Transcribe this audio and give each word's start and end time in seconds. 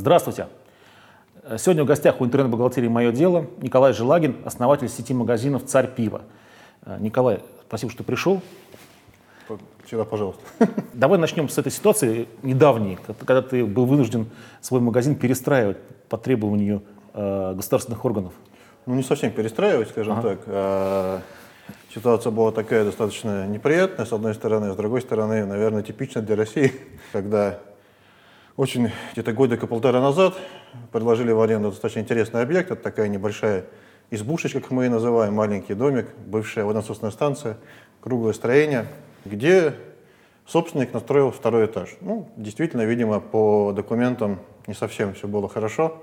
Здравствуйте. 0.00 0.46
Сегодня 1.58 1.84
в 1.84 1.86
гостях 1.86 2.22
у 2.22 2.24
интернет-бухгалтерии 2.24 2.88
«Мое 2.88 3.12
дело» 3.12 3.44
Николай 3.58 3.92
Желагин, 3.92 4.36
основатель 4.46 4.88
сети 4.88 5.12
магазинов 5.12 5.66
«Царь 5.66 5.88
пива». 5.94 6.22
Николай, 7.00 7.40
спасибо, 7.68 7.92
что 7.92 8.02
пришел. 8.02 8.40
Всегда 9.84 10.06
пожалуйста. 10.06 10.40
Давай 10.94 11.18
начнем 11.18 11.50
с 11.50 11.58
этой 11.58 11.70
ситуации 11.70 12.28
недавней, 12.42 12.96
когда 13.26 13.42
ты 13.42 13.62
был 13.66 13.84
вынужден 13.84 14.30
свой 14.62 14.80
магазин 14.80 15.16
перестраивать 15.16 15.76
по 16.08 16.16
требованию 16.16 16.82
э, 17.12 17.52
государственных 17.54 18.02
органов. 18.02 18.32
Ну, 18.86 18.94
не 18.94 19.02
совсем 19.02 19.32
перестраивать, 19.32 19.90
скажем 19.90 20.14
ага. 20.14 20.30
так. 20.30 20.40
А, 20.46 21.20
ситуация 21.94 22.30
была 22.30 22.52
такая 22.52 22.86
достаточно 22.86 23.46
неприятная, 23.46 24.06
с 24.06 24.12
одной 24.14 24.32
стороны, 24.32 24.72
с 24.72 24.76
другой 24.76 25.02
стороны, 25.02 25.44
наверное, 25.44 25.82
типично 25.82 26.22
для 26.22 26.36
России, 26.36 26.72
когда 27.12 27.58
очень 28.60 28.90
где-то 29.12 29.32
годика 29.32 29.66
полтора 29.66 30.02
назад 30.02 30.34
предложили 30.92 31.32
в 31.32 31.40
аренду 31.40 31.70
достаточно 31.70 32.00
интересный 32.00 32.42
объект. 32.42 32.70
Это 32.70 32.82
такая 32.82 33.08
небольшая 33.08 33.64
избушечка, 34.10 34.60
как 34.60 34.70
мы 34.70 34.84
ее 34.84 34.90
называем, 34.90 35.32
маленький 35.32 35.72
домик, 35.72 36.08
бывшая 36.26 36.66
водонасосная 36.66 37.10
станция, 37.10 37.56
круглое 38.02 38.34
строение, 38.34 38.86
где 39.24 39.76
собственник 40.46 40.92
настроил 40.92 41.30
второй 41.30 41.64
этаж. 41.64 41.96
Ну, 42.02 42.28
действительно, 42.36 42.82
видимо, 42.82 43.20
по 43.20 43.72
документам 43.72 44.40
не 44.66 44.74
совсем 44.74 45.14
все 45.14 45.26
было 45.26 45.48
хорошо. 45.48 45.96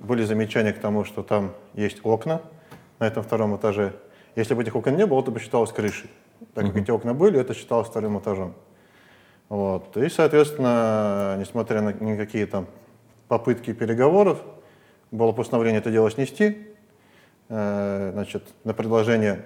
Были 0.00 0.24
замечания 0.24 0.72
к 0.72 0.80
тому, 0.80 1.04
что 1.04 1.22
там 1.22 1.52
есть 1.74 2.00
окна 2.02 2.42
на 2.98 3.04
этом 3.04 3.22
втором 3.22 3.56
этаже. 3.56 3.94
Если 4.34 4.54
бы 4.54 4.62
этих 4.62 4.74
окон 4.74 4.96
не 4.96 5.06
было, 5.06 5.20
это 5.20 5.30
бы 5.30 5.38
считалось 5.38 5.70
крышей. 5.70 6.10
Так 6.54 6.66
как 6.66 6.76
эти 6.76 6.90
окна 6.90 7.14
были, 7.14 7.38
это 7.38 7.54
считалось 7.54 7.86
вторым 7.86 8.18
этажом. 8.18 8.54
Вот. 9.48 9.96
И, 9.96 10.08
соответственно, 10.08 11.36
несмотря 11.38 11.80
на 11.82 11.92
никакие 11.92 12.46
там 12.46 12.66
попытки 13.28 13.72
переговоров, 13.72 14.38
было 15.10 15.32
постановление 15.32 15.80
это 15.80 15.90
дело 15.90 16.10
снести. 16.10 16.68
Э, 17.48 18.10
значит, 18.12 18.42
на 18.64 18.74
предложение 18.74 19.44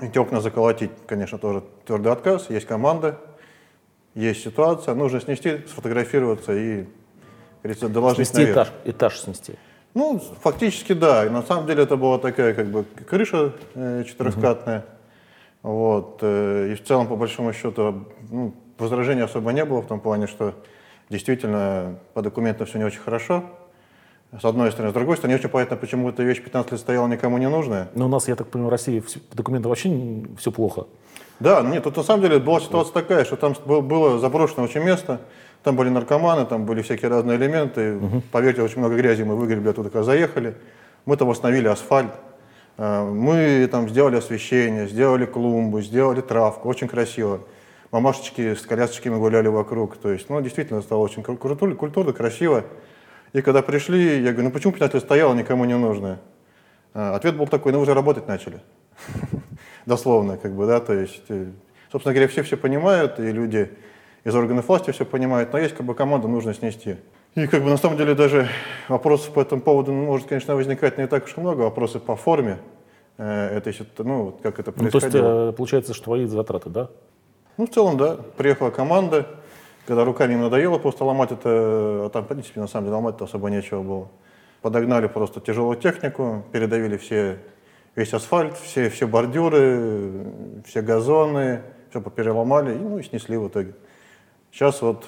эти 0.00 0.18
окна 0.18 0.40
заколотить, 0.40 0.90
конечно, 1.06 1.38
тоже 1.38 1.62
твердый 1.84 2.12
отказ. 2.12 2.50
Есть 2.50 2.66
команда, 2.66 3.18
есть 4.14 4.42
ситуация, 4.42 4.94
нужно 4.94 5.20
снести, 5.20 5.58
сфотографироваться 5.68 6.52
и, 6.52 6.86
говорится, 7.62 7.88
доложить 7.88 8.28
снести 8.28 8.46
наверх. 8.46 8.68
этаж, 8.68 8.72
этаж 8.84 9.18
снести. 9.18 9.54
Ну, 9.94 10.20
фактически 10.40 10.92
да. 10.92 11.26
И 11.26 11.28
на 11.28 11.42
самом 11.42 11.66
деле 11.66 11.84
это 11.84 11.96
была 11.96 12.18
такая 12.18 12.54
как 12.54 12.66
бы 12.66 12.84
крыша 13.08 13.52
э, 13.74 14.04
четырехкатная. 14.04 14.78
Угу. 15.62 15.72
Вот. 15.72 16.18
Э, 16.22 16.72
и 16.72 16.74
в 16.74 16.84
целом, 16.84 17.06
по 17.06 17.16
большому 17.16 17.52
счету, 17.52 18.06
ну, 18.30 18.54
возражений 18.78 19.22
особо 19.22 19.52
не 19.52 19.64
было 19.64 19.82
в 19.82 19.86
том 19.86 20.00
плане, 20.00 20.26
что 20.26 20.54
действительно 21.10 21.98
по 22.14 22.22
документам 22.22 22.66
все 22.66 22.78
не 22.78 22.84
очень 22.84 23.00
хорошо. 23.00 23.44
С 24.40 24.44
одной 24.44 24.72
стороны. 24.72 24.90
С 24.90 24.94
другой 24.94 25.16
стороны, 25.16 25.34
не 25.34 25.38
очень 25.38 25.48
понятно, 25.48 25.76
почему 25.76 26.08
эта 26.08 26.24
вещь 26.24 26.42
15 26.42 26.72
лет 26.72 26.80
стояла 26.80 27.06
никому 27.06 27.38
не 27.38 27.48
нужная. 27.48 27.88
Но 27.94 28.06
у 28.06 28.08
нас, 28.08 28.26
я 28.26 28.34
так 28.34 28.48
понимаю, 28.48 28.68
в 28.68 28.72
России 28.72 29.00
по 29.30 29.36
документам 29.36 29.68
вообще 29.68 30.24
все 30.38 30.50
плохо. 30.50 30.86
Да, 31.38 31.62
нет, 31.62 31.84
тут 31.84 31.96
на 31.96 32.02
самом 32.02 32.22
деле 32.22 32.40
была 32.40 32.60
ситуация 32.60 32.92
такая, 32.92 33.24
что 33.24 33.36
там 33.36 33.54
было 33.64 34.18
заброшено 34.18 34.64
очень 34.64 34.82
место, 34.82 35.20
там 35.62 35.76
были 35.76 35.88
наркоманы, 35.88 36.46
там 36.46 36.64
были 36.64 36.82
всякие 36.82 37.10
разные 37.10 37.36
элементы. 37.36 37.96
Угу. 37.96 38.22
Поверьте, 38.32 38.62
очень 38.62 38.78
много 38.78 38.96
грязи 38.96 39.22
мы 39.22 39.36
выгребли 39.36 39.68
оттуда, 39.68 39.90
когда 39.90 40.02
заехали. 40.02 40.56
Мы 41.06 41.16
там 41.16 41.28
восстановили 41.28 41.68
асфальт. 41.68 42.12
А, 42.76 43.08
мы 43.08 43.68
там 43.70 43.88
сделали 43.88 44.16
освещение, 44.16 44.88
сделали 44.88 45.26
клумбу, 45.26 45.80
сделали 45.80 46.22
травку, 46.22 46.68
очень 46.68 46.88
красиво 46.88 47.40
мамашечки 47.94 48.54
с 48.54 48.62
колясочками 48.62 49.16
гуляли 49.16 49.46
вокруг. 49.46 49.96
То 49.96 50.10
есть, 50.10 50.28
ну, 50.28 50.40
действительно, 50.40 50.82
стало 50.82 50.98
очень 50.98 51.22
культурно, 51.22 52.12
красиво. 52.12 52.64
И 53.32 53.40
когда 53.40 53.62
пришли, 53.62 54.20
я 54.20 54.32
говорю, 54.32 54.48
ну 54.48 54.50
почему 54.50 54.72
15 54.72 54.94
лет 54.94 55.02
стояло, 55.02 55.32
никому 55.32 55.64
не 55.64 55.76
нужно? 55.76 56.18
А, 56.92 57.14
ответ 57.14 57.36
был 57.36 57.46
такой, 57.46 57.72
ну 57.72 57.80
уже 57.80 57.94
работать 57.94 58.26
начали. 58.26 58.60
Дословно, 59.86 60.36
как 60.38 60.54
бы, 60.56 60.66
да, 60.66 60.80
то 60.80 60.92
есть, 60.92 61.22
э, 61.28 61.46
собственно 61.90 62.14
говоря, 62.14 62.28
все 62.28 62.42
все 62.42 62.56
понимают, 62.56 63.20
и 63.20 63.30
люди 63.30 63.70
из 64.24 64.34
органов 64.34 64.66
власти 64.68 64.90
все 64.90 65.04
понимают, 65.04 65.52
но 65.52 65.58
есть 65.58 65.74
как 65.76 65.86
бы 65.86 65.94
команду 65.94 66.26
нужно 66.26 66.52
снести. 66.54 66.96
И 67.36 67.46
как 67.46 67.62
бы 67.62 67.70
на 67.70 67.76
самом 67.76 67.96
деле 67.96 68.14
даже 68.14 68.48
вопросов 68.88 69.34
по 69.34 69.40
этому 69.40 69.62
поводу 69.62 69.92
может, 69.92 70.28
конечно, 70.28 70.56
возникать 70.56 70.98
не 70.98 71.06
так 71.06 71.24
уж 71.24 71.36
и 71.36 71.40
много, 71.40 71.62
вопросы 71.62 72.00
по 72.00 72.16
форме 72.16 72.58
э, 73.18 73.56
этой, 73.56 73.76
ну, 73.98 74.36
как 74.42 74.58
это 74.58 74.72
происходило. 74.72 75.06
Ну, 75.06 75.10
то 75.10 75.44
есть, 75.46 75.54
э, 75.54 75.56
получается, 75.56 75.94
что 75.94 76.04
твои 76.04 76.26
затраты, 76.26 76.70
да? 76.70 76.90
Ну, 77.56 77.66
в 77.66 77.70
целом, 77.70 77.96
да. 77.96 78.16
Приехала 78.36 78.70
команда, 78.70 79.26
когда 79.86 80.04
руками 80.04 80.34
им 80.34 80.40
надоело 80.40 80.78
просто 80.78 81.04
ломать 81.04 81.30
это, 81.30 81.48
а 82.06 82.10
там, 82.12 82.24
в 82.24 82.28
принципе, 82.28 82.60
на 82.60 82.66
самом 82.66 82.86
деле 82.86 82.96
ломать-то 82.96 83.24
особо 83.24 83.48
нечего 83.48 83.82
было. 83.82 84.08
Подогнали 84.60 85.06
просто 85.06 85.40
тяжелую 85.40 85.76
технику, 85.76 86.42
передавили 86.52 86.96
все, 86.96 87.38
весь 87.94 88.12
асфальт, 88.14 88.56
все, 88.56 88.88
все 88.88 89.06
бордюры, 89.06 90.26
все 90.66 90.82
газоны, 90.82 91.62
все 91.90 92.00
попереломали 92.00 92.74
и, 92.74 92.78
ну, 92.78 92.98
и 92.98 93.02
снесли 93.02 93.36
в 93.36 93.48
итоге. 93.48 93.74
Сейчас 94.50 94.82
вот 94.82 95.04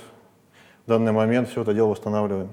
в 0.85 0.89
данный 0.89 1.13
момент 1.13 1.49
все 1.49 1.63
это 1.63 1.75
дело 1.75 1.89
восстанавливаем. 1.89 2.51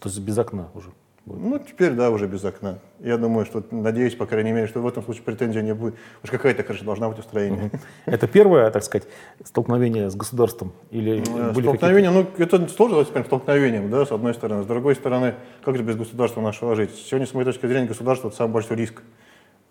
То 0.00 0.08
есть 0.08 0.18
без 0.20 0.38
окна 0.38 0.68
уже? 0.74 0.90
Ну, 1.26 1.58
теперь, 1.58 1.92
да, 1.92 2.10
уже 2.10 2.28
без 2.28 2.44
окна. 2.44 2.78
Я 3.00 3.16
думаю, 3.16 3.46
что, 3.46 3.60
надеюсь, 3.72 4.14
по 4.14 4.26
крайней 4.26 4.52
мере, 4.52 4.68
что 4.68 4.80
в 4.80 4.86
этом 4.86 5.02
случае 5.02 5.24
претензий 5.24 5.60
не 5.60 5.74
будет. 5.74 5.96
Уж 6.22 6.30
какая-то, 6.30 6.62
конечно, 6.62 6.86
должна 6.86 7.08
быть 7.08 7.18
устроение. 7.18 7.72
Это 8.04 8.28
первое, 8.28 8.70
так 8.70 8.84
сказать, 8.84 9.08
столкновение 9.42 10.08
с 10.08 10.14
государством? 10.14 10.72
Или 10.92 11.24
ну, 11.26 11.52
столкновение, 11.52 12.12
ну, 12.12 12.26
это 12.38 12.68
сложно 12.68 12.98
назвать 12.98 13.26
столкновением, 13.26 13.90
да, 13.90 14.06
с 14.06 14.12
одной 14.12 14.34
стороны. 14.34 14.62
С 14.62 14.66
другой 14.66 14.94
стороны, 14.94 15.34
как 15.64 15.76
же 15.76 15.82
без 15.82 15.96
государства 15.96 16.40
нашего 16.40 16.76
жить? 16.76 16.94
Сегодня, 16.94 17.26
с 17.26 17.34
моей 17.34 17.44
точки 17.44 17.66
зрения, 17.66 17.88
государство– 17.88 18.28
это 18.28 18.36
самый 18.36 18.52
большой 18.52 18.76
риск 18.76 19.02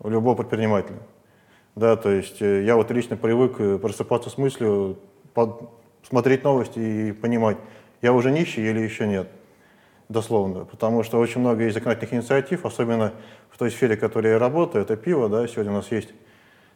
у 0.00 0.10
любого 0.10 0.34
предпринимателя. 0.34 0.98
Да, 1.74 1.96
то 1.96 2.10
есть 2.10 2.42
э, 2.42 2.64
я 2.64 2.76
вот 2.76 2.90
лично 2.90 3.16
привык 3.16 3.60
э, 3.60 3.78
просыпаться 3.78 4.28
с 4.28 4.36
мыслью, 4.36 4.98
смотреть 6.06 6.44
новости 6.44 6.78
и 6.78 7.12
понимать, 7.12 7.56
я 8.02 8.12
уже 8.12 8.30
нищий 8.30 8.62
или 8.68 8.80
еще 8.80 9.06
нет 9.06 9.28
дословно, 10.08 10.64
потому 10.64 11.02
что 11.02 11.18
очень 11.18 11.40
много 11.40 11.64
есть 11.64 11.74
законодательных 11.74 12.14
инициатив, 12.14 12.64
особенно 12.64 13.12
в 13.50 13.58
той 13.58 13.70
сфере, 13.70 13.96
в 13.96 14.00
которой 14.00 14.32
я 14.32 14.38
работаю, 14.38 14.84
это 14.84 14.96
пиво, 14.96 15.28
да, 15.28 15.46
сегодня 15.48 15.72
у 15.72 15.76
нас 15.76 15.90
есть 15.90 16.10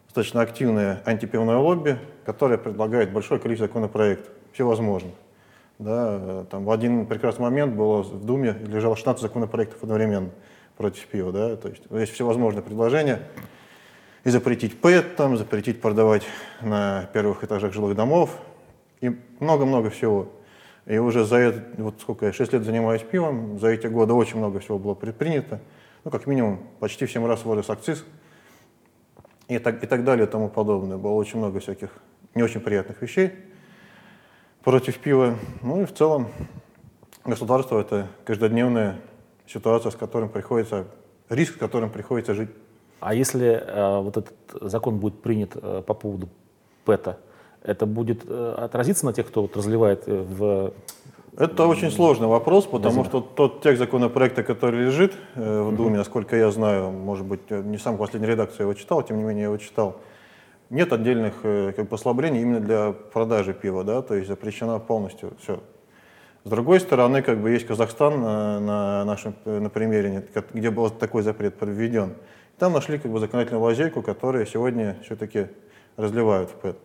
достаточно 0.07 0.41
активное 0.41 1.03
антипивное 1.05 1.57
лобби, 1.57 1.99
которое 2.25 2.59
предлагает 2.59 3.13
большое 3.13 3.41
количество 3.41 3.69
законопроектов, 3.69 4.33
всевозможных. 4.53 5.15
Да, 5.79 6.45
там 6.51 6.65
в 6.65 6.71
один 6.71 7.07
прекрасный 7.07 7.43
момент 7.43 7.75
было 7.75 8.03
в 8.03 8.25
Думе 8.25 8.55
лежало 8.67 8.97
16 8.97 9.23
законопроектов 9.23 9.83
одновременно 9.83 10.31
против 10.77 11.07
пива, 11.07 11.33
да, 11.33 11.57
то 11.57 11.69
есть 11.69 11.83
есть 11.91 12.13
всевозможные 12.13 12.63
предложения, 12.63 13.23
и 14.25 14.31
запретить 14.31 14.79
ПЭТ, 14.79 15.17
там, 15.17 15.37
запретить 15.39 15.81
продавать 15.81 16.25
на 16.61 17.09
первых 17.15 17.45
этажах 17.45 17.73
жилых 17.73 17.97
домов, 17.97 18.37
и 19.01 19.17
много-много 19.39 19.89
всего. 19.89 20.29
И 20.91 20.99
уже 20.99 21.25
за 21.25 21.37
это, 21.37 21.81
вот 21.81 22.01
сколько 22.01 22.27
я, 22.27 22.33
6 22.33 22.53
лет 22.53 22.65
занимаюсь 22.65 23.03
пивом, 23.03 23.61
за 23.61 23.69
эти 23.69 23.87
годы 23.87 24.13
очень 24.13 24.39
много 24.39 24.59
всего 24.59 24.77
было 24.77 24.95
предпринято. 24.95 25.61
Ну, 26.03 26.11
как 26.11 26.27
минимум, 26.27 26.59
почти 26.81 27.07
в 27.07 27.13
7 27.13 27.25
раз 27.27 27.45
вырос 27.45 27.71
акциз 27.71 28.05
и 29.47 29.61
так, 29.61 29.85
и 29.85 29.87
так 29.87 30.03
далее 30.03 30.27
и 30.27 30.29
тому 30.29 30.49
подобное. 30.49 30.97
Было 30.97 31.13
очень 31.13 31.39
много 31.39 31.61
всяких 31.61 31.91
не 32.35 32.43
очень 32.43 32.59
приятных 32.59 33.01
вещей 33.03 33.31
против 34.65 34.99
пива. 34.99 35.37
Ну 35.63 35.81
и 35.81 35.85
в 35.85 35.95
целом 35.95 36.27
государство— 37.25 37.79
это 37.81 38.09
каждодневная 38.25 38.97
ситуация, 39.47 39.93
с 39.93 39.95
которым 39.95 40.29
приходится, 40.29 40.89
риск, 41.29 41.55
с 41.55 41.57
которым 41.57 41.91
приходится 41.91 42.35
жить. 42.35 42.51
А 42.99 43.15
если 43.15 43.47
э, 43.47 44.01
вот 44.01 44.17
этот 44.17 44.35
закон 44.61 44.99
будет 44.99 45.23
принят 45.23 45.53
э, 45.55 45.85
по 45.87 45.95
поводу 45.95 46.29
ПЭТа, 46.85 47.21
это 47.63 47.87
будет 47.87 48.23
э, 48.27 48.55
отразиться 48.59 49.07
на 49.07 49.13
тех, 49.13 49.27
кто 49.27 49.43
вот 49.43 49.57
разливает 49.57 50.05
э, 50.07 50.23
в... 50.23 50.73
Это 51.37 51.67
очень 51.67 51.91
сложный 51.91 52.27
вопрос, 52.27 52.67
потому 52.67 53.05
что 53.05 53.21
тот 53.21 53.63
текст 53.63 53.79
законопроекта, 53.79 54.43
который 54.43 54.87
лежит 54.87 55.15
э, 55.35 55.63
в 55.63 55.75
Думе, 55.77 55.99
насколько 55.99 56.37
я 56.37 56.51
знаю, 56.51 56.91
может 56.91 57.27
быть, 57.27 57.51
не 57.51 57.79
сам 57.79 57.97
последней 57.99 58.29
редакции 58.29 58.63
его 58.63 58.75
читал, 58.75 59.03
тем 59.03 59.19
не 59.19 59.23
менее 59.23 59.43
я 59.43 59.47
его 59.47 59.57
читал, 59.59 60.01
нет 60.71 60.93
отдельных 60.93 61.43
как 61.43 61.89
послаблений 61.89 62.43
именно 62.43 62.61
для 62.61 62.93
продажи 62.93 63.53
пива, 63.53 63.83
да, 63.85 64.03
то 64.03 64.15
есть 64.15 64.29
запрещена 64.29 64.79
полностью 64.79 65.33
все. 65.41 65.61
С 66.45 66.49
другой 66.49 66.81
стороны, 66.81 67.23
как 67.23 67.39
бы 67.39 67.51
есть 67.51 67.67
Казахстан 67.67 68.21
на, 68.21 68.61
на 68.61 69.05
нашем 69.05 69.35
на 69.45 69.69
примере, 69.69 70.27
где 70.55 70.71
был 70.71 70.89
такой 70.89 71.23
запрет 71.23 71.57
проведен. 71.57 72.15
Там 72.59 72.73
нашли 72.73 72.99
как 72.99 73.11
бы 73.11 73.19
законодательную 73.19 73.65
лазейку, 73.65 74.01
которая 74.01 74.47
сегодня 74.47 74.97
все-таки 75.03 75.49
разливают 75.97 76.51
в 76.51 76.55
ПЭТ. 76.55 76.77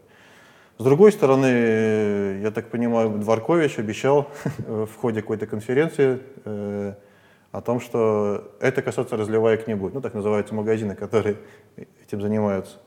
С 0.77 0.83
другой 0.83 1.13
стороны, 1.13 2.41
я 2.41 2.51
так 2.51 2.69
понимаю, 2.69 3.09
Дворкович 3.09 3.79
обещал 3.79 4.29
в 4.57 4.93
ходе 4.95 5.21
какой-то 5.21 5.47
конференции 5.47 6.19
э, 6.43 6.93
о 7.53 7.61
том, 7.61 7.79
что 7.79 8.51
это 8.59 8.81
касаться 8.81 9.15
разливаек 9.15 9.67
не 9.67 9.75
будет. 9.75 9.93
Ну, 9.93 10.01
так 10.01 10.13
называются 10.13 10.53
магазины, 10.53 10.95
которые 10.95 11.37
этим 12.05 12.21
занимаются. 12.21 12.77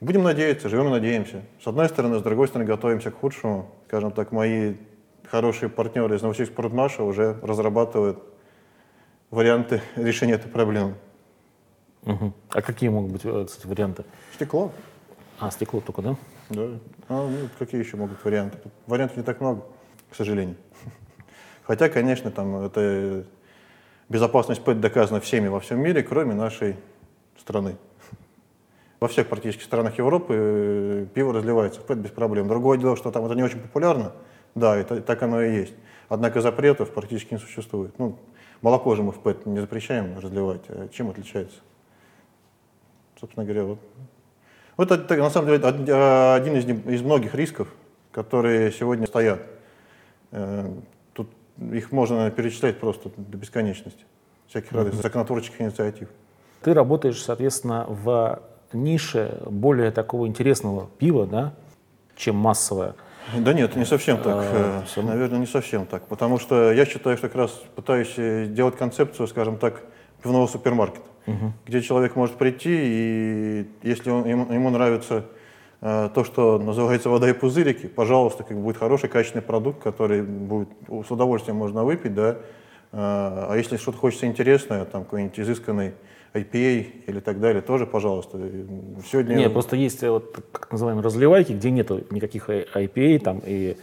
Будем 0.00 0.24
надеяться, 0.24 0.68
живем 0.68 0.88
и 0.88 0.90
надеемся. 0.90 1.42
С 1.62 1.66
одной 1.66 1.88
стороны, 1.88 2.18
с 2.18 2.22
другой 2.22 2.48
стороны, 2.48 2.68
готовимся 2.68 3.10
к 3.10 3.18
худшему. 3.18 3.70
Скажем 3.86 4.10
так, 4.10 4.30
мои 4.30 4.74
хорошие 5.30 5.70
партнеры 5.70 6.16
из 6.16 6.22
Новосибирск 6.22 6.52
Продмаша 6.52 7.02
уже 7.02 7.38
разрабатывают 7.40 8.22
варианты 9.30 9.80
решения 9.96 10.34
этой 10.34 10.50
проблемы. 10.50 10.96
Угу. 12.02 12.32
А 12.50 12.60
какие 12.60 12.90
могут 12.90 13.12
быть, 13.12 13.22
э, 13.24 13.44
кстати, 13.46 13.66
варианты? 13.66 14.04
Стекло. 14.34 14.70
А, 15.38 15.50
стекло 15.50 15.80
только, 15.80 16.02
да? 16.02 16.16
Да. 16.48 16.68
А, 17.08 17.28
ну, 17.28 17.48
какие 17.58 17.80
еще 17.80 17.96
могут 17.96 18.24
варианты? 18.24 18.58
Вариантов 18.86 19.16
не 19.16 19.22
так 19.22 19.40
много, 19.40 19.64
к 20.10 20.14
сожалению. 20.14 20.56
Хотя, 21.64 21.88
конечно, 21.88 22.30
там 22.30 22.56
это 22.56 23.26
безопасность 24.08 24.64
ПЭТ 24.64 24.80
доказана 24.80 25.20
всеми 25.20 25.48
во 25.48 25.60
всем 25.60 25.80
мире, 25.80 26.02
кроме 26.02 26.34
нашей 26.34 26.76
страны. 27.38 27.76
Во 28.98 29.08
всех 29.08 29.28
практически 29.28 29.62
странах 29.62 29.98
Европы 29.98 30.34
э, 30.36 31.06
пиво 31.12 31.34
разливается 31.34 31.80
в 31.80 31.84
ПЭТ 31.84 31.98
без 31.98 32.10
проблем. 32.10 32.48
Другое 32.48 32.78
дело, 32.78 32.96
что 32.96 33.10
там 33.10 33.26
это 33.26 33.34
не 33.34 33.42
очень 33.42 33.60
популярно, 33.60 34.12
да, 34.54 34.74
это, 34.74 35.02
так 35.02 35.22
оно 35.22 35.42
и 35.42 35.54
есть. 35.54 35.74
Однако 36.08 36.40
запретов 36.40 36.92
практически 36.92 37.34
не 37.34 37.40
существует. 37.40 37.98
Ну, 37.98 38.18
молоко 38.62 38.94
же 38.94 39.02
мы 39.02 39.12
в 39.12 39.18
ПЭТ 39.18 39.44
не 39.44 39.60
запрещаем 39.60 40.18
разливать. 40.18 40.62
А 40.68 40.88
чем 40.88 41.10
отличается? 41.10 41.58
Собственно 43.20 43.44
говоря, 43.44 43.64
вот. 43.64 43.78
Вот 44.76 44.90
это, 44.90 45.16
на 45.16 45.30
самом 45.30 45.48
деле, 45.48 45.66
один 45.66 46.56
из, 46.56 46.64
из 46.66 47.02
многих 47.02 47.34
рисков, 47.34 47.68
которые 48.12 48.72
сегодня 48.72 49.06
стоят. 49.06 49.40
Э, 50.32 50.70
тут 51.14 51.30
их 51.72 51.92
можно 51.92 52.30
перечислять 52.30 52.78
просто 52.78 53.10
до 53.16 53.38
бесконечности. 53.38 54.04
Всяких 54.48 54.72
mm-hmm. 54.72 54.76
разных 54.76 54.94
законотворческих 54.94 55.62
инициатив. 55.62 56.08
Ты 56.62 56.74
работаешь, 56.74 57.22
соответственно, 57.22 57.86
в 57.88 58.42
нише 58.72 59.38
более 59.46 59.90
такого 59.90 60.26
интересного 60.26 60.88
пива, 60.98 61.26
да, 61.26 61.54
чем 62.16 62.36
массовое. 62.36 62.94
Да 63.36 63.52
нет, 63.52 63.74
не 63.76 63.84
совсем 63.84 64.18
так. 64.18 64.36
А, 64.36 64.84
э, 64.96 65.02
Наверное, 65.02 65.38
не 65.38 65.46
совсем 65.46 65.86
так. 65.86 66.06
Потому 66.06 66.38
что 66.38 66.72
я 66.72 66.84
считаю, 66.84 67.16
что 67.16 67.28
как 67.28 67.36
раз 67.36 67.50
пытаюсь 67.74 68.14
сделать 68.14 68.76
концепцию, 68.76 69.26
скажем 69.26 69.56
так, 69.56 69.82
пивного 70.22 70.46
супермаркета, 70.46 71.06
угу. 71.26 71.52
где 71.66 71.82
человек 71.82 72.16
может 72.16 72.36
прийти, 72.36 72.70
и 72.72 73.66
если 73.82 74.10
он, 74.10 74.26
ему, 74.26 74.52
ему 74.52 74.70
нравится 74.70 75.26
э, 75.80 76.10
то, 76.14 76.24
что 76.24 76.58
называется 76.58 77.10
вода 77.10 77.28
и 77.28 77.32
пузырики, 77.32 77.86
пожалуйста, 77.86 78.44
как 78.44 78.56
будет 78.60 78.76
хороший, 78.76 79.08
качественный 79.08 79.42
продукт, 79.42 79.82
который 79.82 80.22
будет 80.22 80.68
с 80.88 81.10
удовольствием 81.10 81.56
можно 81.56 81.84
выпить, 81.84 82.14
да. 82.14 82.36
Э, 82.92 83.48
а 83.50 83.54
если 83.56 83.76
что-то 83.76 83.98
хочется 83.98 84.26
интересное, 84.26 84.84
там 84.84 85.04
какой-нибудь 85.04 85.38
изысканный 85.38 85.94
IPA 86.34 86.86
или 87.06 87.20
так 87.20 87.40
далее, 87.40 87.62
тоже, 87.62 87.86
пожалуйста. 87.86 88.38
Сегодня... 89.10 89.36
Нет, 89.36 89.52
просто 89.52 89.76
есть 89.76 90.02
э, 90.02 90.10
вот 90.10 90.32
так 90.52 90.70
называемые 90.72 91.02
разливайки, 91.04 91.52
где 91.52 91.70
нету 91.70 92.04
никаких 92.10 92.48
IPA 92.48 93.18
там 93.20 93.42
и 93.44 93.72
э... 93.72 93.74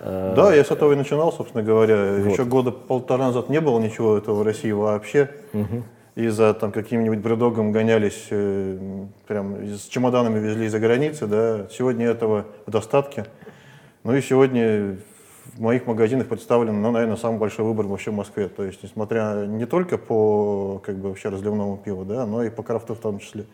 Да, 0.00 0.54
я 0.54 0.64
с 0.64 0.70
этого 0.70 0.92
и 0.92 0.96
начинал, 0.96 1.32
собственно 1.32 1.62
говоря. 1.62 2.16
Вот. 2.18 2.32
Еще 2.32 2.44
года 2.44 2.70
полтора 2.70 3.26
назад 3.26 3.48
не 3.48 3.60
было 3.60 3.78
ничего 3.78 4.16
этого 4.16 4.36
в 4.36 4.42
России 4.42 4.72
вообще. 4.72 5.30
Угу. 5.52 5.82
И 6.16 6.28
за 6.28 6.54
там 6.54 6.72
каким-нибудь 6.72 7.18
бредогом 7.18 7.70
гонялись, 7.72 8.26
э, 8.30 8.78
прям 9.26 9.56
с 9.64 9.86
чемоданами 9.86 10.38
везли 10.38 10.66
из-за 10.66 10.78
границы, 10.78 11.26
да. 11.26 11.66
Сегодня 11.70 12.06
этого 12.06 12.46
в 12.66 12.70
достатке. 12.70 13.26
Ну 14.02 14.14
и 14.14 14.22
сегодня 14.22 14.96
в 15.54 15.60
моих 15.60 15.86
магазинах 15.86 16.28
представлен, 16.28 16.80
ну, 16.80 16.90
наверное, 16.90 17.16
самый 17.16 17.38
большой 17.38 17.64
выбор 17.64 17.86
вообще 17.86 18.10
в 18.10 18.14
Москве. 18.14 18.48
То 18.48 18.64
есть, 18.64 18.82
несмотря 18.82 19.46
не 19.46 19.66
только 19.66 19.98
по 19.98 20.80
как 20.84 20.96
бы, 20.96 21.10
вообще 21.10 21.28
разливному 21.28 21.76
пиву, 21.76 22.04
да, 22.04 22.26
но 22.26 22.42
и 22.42 22.50
по 22.50 22.62
крафту 22.62 22.94
в 22.94 22.98
том 22.98 23.18
числе. 23.18 23.44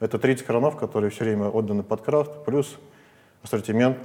Это 0.00 0.18
30 0.18 0.46
кранов, 0.46 0.76
которые 0.76 1.10
все 1.10 1.24
время 1.24 1.48
отданы 1.48 1.82
под 1.82 2.00
крафт, 2.00 2.44
плюс 2.44 2.78
ассортимент 3.42 3.98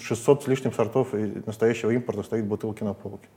600 0.00 0.38
ну, 0.38 0.44
с 0.44 0.48
лишним 0.48 0.72
сортов 0.72 1.14
и 1.14 1.42
настоящего 1.46 1.90
импорта 1.90 2.22
стоит 2.22 2.46
бутылки 2.46 2.82
на 2.82 2.94
полке. 2.94 3.28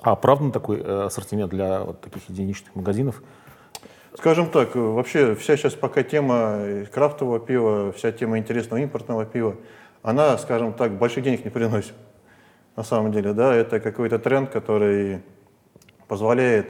А 0.00 0.16
правда 0.16 0.50
такой 0.50 0.80
э, 0.80 1.02
ассортимент 1.04 1.50
для 1.50 1.84
вот 1.84 2.00
таких 2.00 2.28
единичных 2.28 2.74
магазинов? 2.74 3.22
Скажем 4.16 4.50
так, 4.50 4.74
вообще 4.74 5.34
вся 5.34 5.56
сейчас 5.56 5.74
пока 5.74 6.02
тема 6.02 6.84
крафтового 6.92 7.40
пива, 7.40 7.92
вся 7.92 8.12
тема 8.12 8.38
интересного 8.38 8.80
импортного 8.80 9.24
пива, 9.24 9.56
она, 10.02 10.36
скажем 10.38 10.74
так, 10.74 10.98
больших 10.98 11.24
денег 11.24 11.44
не 11.44 11.50
приносит 11.50 11.94
на 12.76 12.82
самом 12.82 13.12
деле, 13.12 13.32
да, 13.32 13.54
это 13.54 13.80
какой-то 13.80 14.18
тренд, 14.18 14.50
который 14.50 15.20
позволяет 16.08 16.66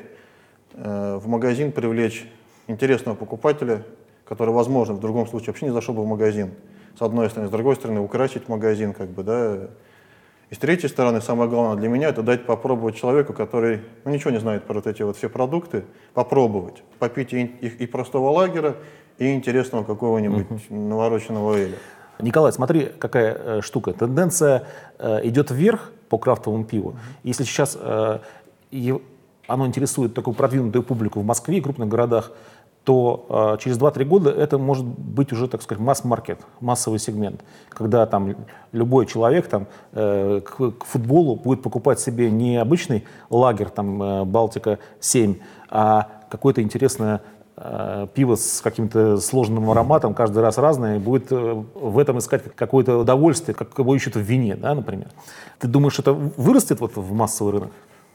э, 0.75 1.17
в 1.17 1.29
магазин 1.29 1.73
привлечь 1.73 2.29
интересного 2.67 3.15
покупателя, 3.15 3.85
который, 4.25 4.53
возможно, 4.53 4.95
в 4.95 5.01
другом 5.01 5.27
случае 5.27 5.49
вообще 5.49 5.67
не 5.67 5.73
зашел 5.73 5.95
бы 5.95 6.03
в 6.03 6.07
магазин. 6.07 6.53
С 6.99 7.03
одной 7.03 7.31
стороны, 7.31 7.49
с 7.49 7.53
другой 7.53 7.77
стороны, 7.77 8.01
украсить 8.01 8.49
магазин, 8.49 8.93
как 8.93 9.09
бы, 9.09 9.23
да. 9.23 9.69
И 10.51 10.55
с 10.55 10.59
третьей 10.59 10.89
стороны, 10.91 11.23
самое 11.23 11.49
главное 11.49 11.77
для 11.77 11.89
меня, 11.89 12.09
это 12.09 12.23
дать 12.23 12.45
попробовать 12.45 12.97
человеку, 12.97 13.33
который 13.33 13.81
ну, 14.05 14.11
ничего 14.11 14.31
не 14.31 14.39
знает 14.39 14.65
про 14.65 14.75
вот 14.75 14.87
эти 14.87 15.03
вот 15.03 15.17
все 15.17 15.31
продукты, 15.31 15.85
попробовать, 16.13 16.83
попить 16.99 17.33
и, 17.33 17.41
и, 17.41 17.69
и 17.69 17.87
простого 17.87 18.31
лагера, 18.31 18.77
и 19.19 19.33
интересного 19.33 19.85
какого-нибудь 19.85 20.47
uh-huh. 20.47 20.89
навороченного 20.89 21.55
эля. 21.55 21.77
Николай, 22.19 22.53
смотри, 22.53 22.91
какая 22.99 23.35
э, 23.35 23.61
штука. 23.63 23.93
Тенденция 23.93 24.65
э, 24.99 25.27
идет 25.27 25.51
вверх 25.51 25.91
по 26.09 26.19
крафтовому 26.19 26.65
пиву. 26.65 26.97
Если 27.23 27.45
сейчас 27.45 27.77
э, 27.81 28.19
оно 29.47 29.67
интересует 29.67 30.15
такую 30.15 30.35
продвинутую 30.35 30.83
публику 30.83 31.21
в 31.21 31.25
Москве 31.25 31.59
и 31.59 31.61
крупных 31.61 31.89
городах, 31.89 32.33
то 32.85 33.59
через 33.61 33.79
2-3 33.79 34.05
года 34.05 34.31
это 34.31 34.59
может 34.59 34.85
быть 34.85 35.33
уже, 35.33 35.47
так 35.47 35.63
сказать, 35.63 35.81
масс-маркет, 35.81 36.41
массовый 36.61 36.99
сегмент, 36.99 37.41
когда 37.69 38.07
там 38.07 38.35
любой 38.73 39.07
человек 39.07 39.47
там, 39.47 39.67
к, 39.93 40.43
к 40.43 40.85
футболу 40.85 41.37
будет 41.37 41.63
покупать 41.63 42.01
себе 42.01 42.31
не 42.31 42.57
обычный 42.57 43.05
лагерь, 43.31 43.69
там, 43.69 44.25
Балтика-7, 44.29 45.41
а 45.71 46.09
какое-то 46.29 46.61
интересное 46.61 47.21
Э, 47.65 48.07
пиво 48.15 48.35
с 48.35 48.63
каким-то 48.63 49.19
сложным 49.19 49.71
ароматом, 49.71 50.15
каждый 50.15 50.43
раз 50.43 50.57
разное, 50.57 50.97
и 50.97 50.99
будет 50.99 51.31
э, 51.31 51.65
в 51.75 51.99
этом 51.99 52.19
искать 52.19 52.43
какое-то 52.57 52.97
удовольствие, 52.97 53.55
как 53.55 53.79
его 53.79 53.95
ищут 53.95 54.17
в 54.17 54.21
вине, 54.21 54.57
да, 54.57 54.75
например. 54.75 55.09
Ты 55.59 55.69
думаешь, 55.69 55.99
это 55.99 56.13
вырастет 56.13 56.81
вот 56.81 56.97
в 56.97 57.13
массовый 57.13 57.53
рынок? 57.53 57.71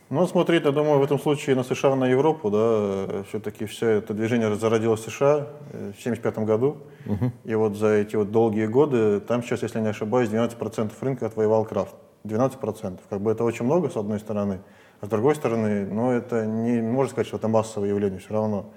Ну, 0.09 0.25
смотри, 0.25 0.61
я 0.63 0.71
думаю, 0.71 0.99
в 0.99 1.03
этом 1.03 1.19
случае 1.19 1.57
на 1.57 1.63
США, 1.63 1.95
на 1.95 2.05
Европу, 2.05 2.49
да, 2.49 3.23
все-таки 3.27 3.65
все 3.65 3.89
это 3.89 4.13
движение 4.13 4.55
зародилось 4.55 5.01
в 5.01 5.09
США 5.09 5.47
э, 5.73 5.91
в 5.91 5.99
1975 5.99 6.39
году, 6.39 6.77
угу. 7.05 7.31
и 7.43 7.55
вот 7.55 7.75
за 7.75 7.87
эти 7.87 8.15
вот 8.15 8.31
долгие 8.31 8.67
годы, 8.67 9.19
там 9.19 9.43
сейчас, 9.43 9.63
если 9.63 9.81
не 9.81 9.89
ошибаюсь, 9.89 10.29
12% 10.29 10.91
рынка 11.01 11.25
отвоевал 11.25 11.65
крафт. 11.65 11.93
12%. 12.23 12.99
Как 13.09 13.21
бы 13.21 13.31
это 13.31 13.43
очень 13.43 13.65
много, 13.65 13.89
с 13.89 13.97
одной 13.97 14.19
стороны, 14.19 14.59
а 15.01 15.05
с 15.05 15.09
другой 15.09 15.35
стороны, 15.35 15.85
ну, 15.85 16.11
это 16.11 16.45
не 16.45 16.81
можно 16.81 17.11
сказать, 17.11 17.27
что 17.27 17.37
это 17.37 17.49
массовое 17.49 17.89
явление 17.89 18.19
все 18.19 18.33
равно. 18.33 18.67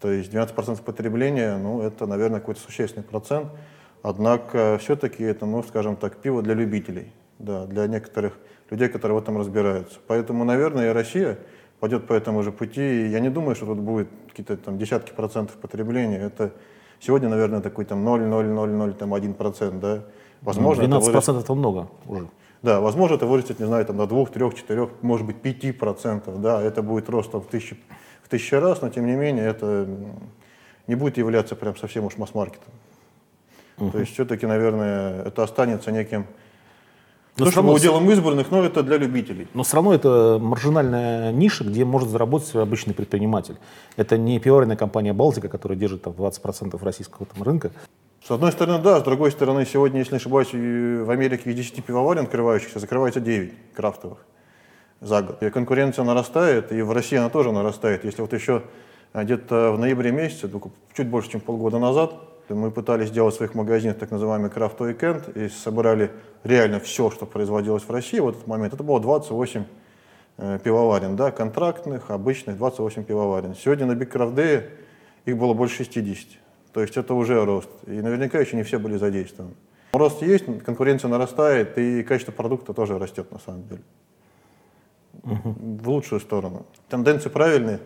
То 0.00 0.10
есть 0.10 0.32
12% 0.32 0.82
потребления, 0.82 1.58
ну, 1.58 1.82
это, 1.82 2.06
наверное, 2.06 2.40
какой-то 2.40 2.60
существенный 2.60 3.04
процент. 3.04 3.48
Однако 4.02 4.78
все-таки 4.80 5.22
это, 5.22 5.44
ну, 5.44 5.62
скажем 5.62 5.96
так, 5.96 6.16
пиво 6.16 6.42
для 6.42 6.54
любителей, 6.54 7.12
да, 7.38 7.66
для 7.66 7.86
некоторых 7.86 8.38
людей, 8.70 8.88
которые 8.88 9.18
в 9.18 9.22
этом 9.22 9.38
разбираются. 9.38 9.98
Поэтому, 10.06 10.44
наверное, 10.44 10.90
и 10.90 10.92
Россия 10.92 11.38
пойдет 11.80 12.06
по 12.06 12.12
этому 12.12 12.42
же 12.42 12.52
пути. 12.52 12.80
И 12.80 13.08
я 13.08 13.20
не 13.20 13.30
думаю, 13.30 13.54
что 13.54 13.66
тут 13.66 13.78
будет 13.78 14.08
какие-то 14.28 14.56
там 14.56 14.78
десятки 14.78 15.12
процентов 15.12 15.56
потребления. 15.56 16.18
Это 16.18 16.52
сегодня, 17.00 17.28
наверное, 17.28 17.60
такой 17.60 17.84
там 17.84 18.06
0,0001 18.06 19.34
процент, 19.34 19.80
да. 19.80 20.04
Возможно, 20.42 20.84
12 20.84 21.06
ну, 21.06 21.12
процентов 21.12 21.44
это 21.44 21.54
много 21.54 21.88
уже. 22.06 22.28
Да, 22.62 22.80
возможно, 22.80 23.14
это 23.14 23.26
вырастет, 23.26 23.58
не 23.58 23.66
знаю, 23.66 23.86
там, 23.86 23.96
до 23.96 24.06
2, 24.06 24.26
3, 24.26 24.54
4, 24.54 24.88
может 25.00 25.26
быть, 25.26 25.36
5 25.36 25.78
процентов, 25.78 26.40
да, 26.42 26.62
это 26.62 26.82
будет 26.82 27.08
рост 27.08 27.32
в 27.32 27.44
тысячи 27.44 27.76
тысячи 28.30 28.54
раз, 28.54 28.80
но 28.80 28.88
тем 28.88 29.06
не 29.06 29.16
менее 29.16 29.44
это 29.46 29.86
не 30.86 30.94
будет 30.94 31.18
являться 31.18 31.56
прям 31.56 31.76
совсем 31.76 32.04
уж 32.04 32.16
масс-маркетом. 32.16 32.72
Угу. 33.78 33.90
То 33.90 33.98
есть 33.98 34.12
все-таки, 34.12 34.46
наверное, 34.46 35.24
это 35.24 35.42
останется 35.42 35.90
неким 35.90 36.26
но 37.44 37.50
то, 37.50 37.56
равно, 37.56 37.72
уделом 37.72 38.10
избранных, 38.10 38.50
но 38.50 38.64
это 38.64 38.82
для 38.82 38.96
любителей. 38.96 39.48
Но 39.54 39.62
все 39.62 39.76
равно 39.76 39.94
это 39.94 40.38
маржинальная 40.40 41.32
ниша, 41.32 41.64
где 41.64 41.84
может 41.84 42.08
заработать 42.08 42.54
обычный 42.54 42.94
предприниматель. 42.94 43.56
Это 43.96 44.16
не 44.16 44.38
пивоваренная 44.38 44.76
компания 44.76 45.12
«Балтика», 45.12 45.48
которая 45.48 45.78
держит 45.78 46.02
там, 46.02 46.12
20% 46.12 46.82
российского 46.82 47.26
там, 47.26 47.42
рынка. 47.42 47.72
С 48.26 48.30
одной 48.30 48.52
стороны, 48.52 48.82
да. 48.82 49.00
С 49.00 49.02
другой 49.02 49.30
стороны, 49.32 49.64
сегодня, 49.64 50.00
если 50.00 50.12
не 50.12 50.18
ошибаюсь, 50.18 50.52
в 50.52 51.10
Америке 51.10 51.50
из 51.50 51.56
10 51.56 51.84
пивоварен 51.84 52.24
открывающихся 52.24 52.78
закрывается 52.78 53.20
9 53.20 53.52
крафтовых 53.74 54.18
за 55.00 55.22
год. 55.22 55.42
И 55.42 55.50
конкуренция 55.50 56.04
нарастает, 56.04 56.72
и 56.72 56.82
в 56.82 56.92
России 56.92 57.16
она 57.16 57.30
тоже 57.30 57.52
нарастает. 57.52 58.04
Если 58.04 58.20
вот 58.20 58.32
еще 58.32 58.62
э, 59.14 59.24
где-то 59.24 59.72
в 59.72 59.78
ноябре 59.78 60.12
месяце, 60.12 60.50
чуть 60.94 61.08
больше, 61.08 61.30
чем 61.30 61.40
полгода 61.40 61.78
назад, 61.78 62.14
мы 62.48 62.70
пытались 62.70 63.08
сделать 63.08 63.34
в 63.34 63.36
своих 63.36 63.54
магазинах 63.54 63.98
так 63.98 64.10
называемый 64.10 64.50
крафт 64.50 64.80
уикенд 64.80 65.28
и 65.36 65.48
собрали 65.48 66.10
реально 66.44 66.80
все, 66.80 67.10
что 67.10 67.26
производилось 67.26 67.82
в 67.82 67.90
России 67.90 68.18
в 68.18 68.28
этот 68.28 68.46
момент. 68.46 68.74
Это 68.74 68.82
было 68.82 69.00
28 69.00 69.64
э, 70.38 70.58
пивоварен, 70.62 71.16
да, 71.16 71.30
контрактных, 71.30 72.10
обычных, 72.10 72.56
28 72.56 73.04
пивоварен. 73.04 73.54
Сегодня 73.54 73.86
на 73.86 73.92
Big 73.92 74.10
Craft 74.10 74.34
Day 74.34 74.70
их 75.24 75.36
было 75.36 75.54
больше 75.54 75.84
60. 75.84 76.38
То 76.72 76.80
есть 76.80 76.96
это 76.96 77.14
уже 77.14 77.44
рост. 77.44 77.70
И 77.86 78.00
наверняка 78.00 78.38
еще 78.38 78.56
не 78.56 78.62
все 78.62 78.78
были 78.78 78.96
задействованы. 78.96 79.54
Рост 79.92 80.22
есть, 80.22 80.44
конкуренция 80.64 81.08
нарастает, 81.08 81.76
и 81.78 82.02
качество 82.04 82.32
продукта 82.32 82.72
тоже 82.72 82.98
растет 82.98 83.30
на 83.32 83.40
самом 83.40 83.66
деле. 83.66 83.82
Угу. 85.24 85.56
В 85.82 85.88
лучшую 85.88 86.20
сторону. 86.20 86.66
Тенденции 86.88 87.28
правильные. 87.28 87.80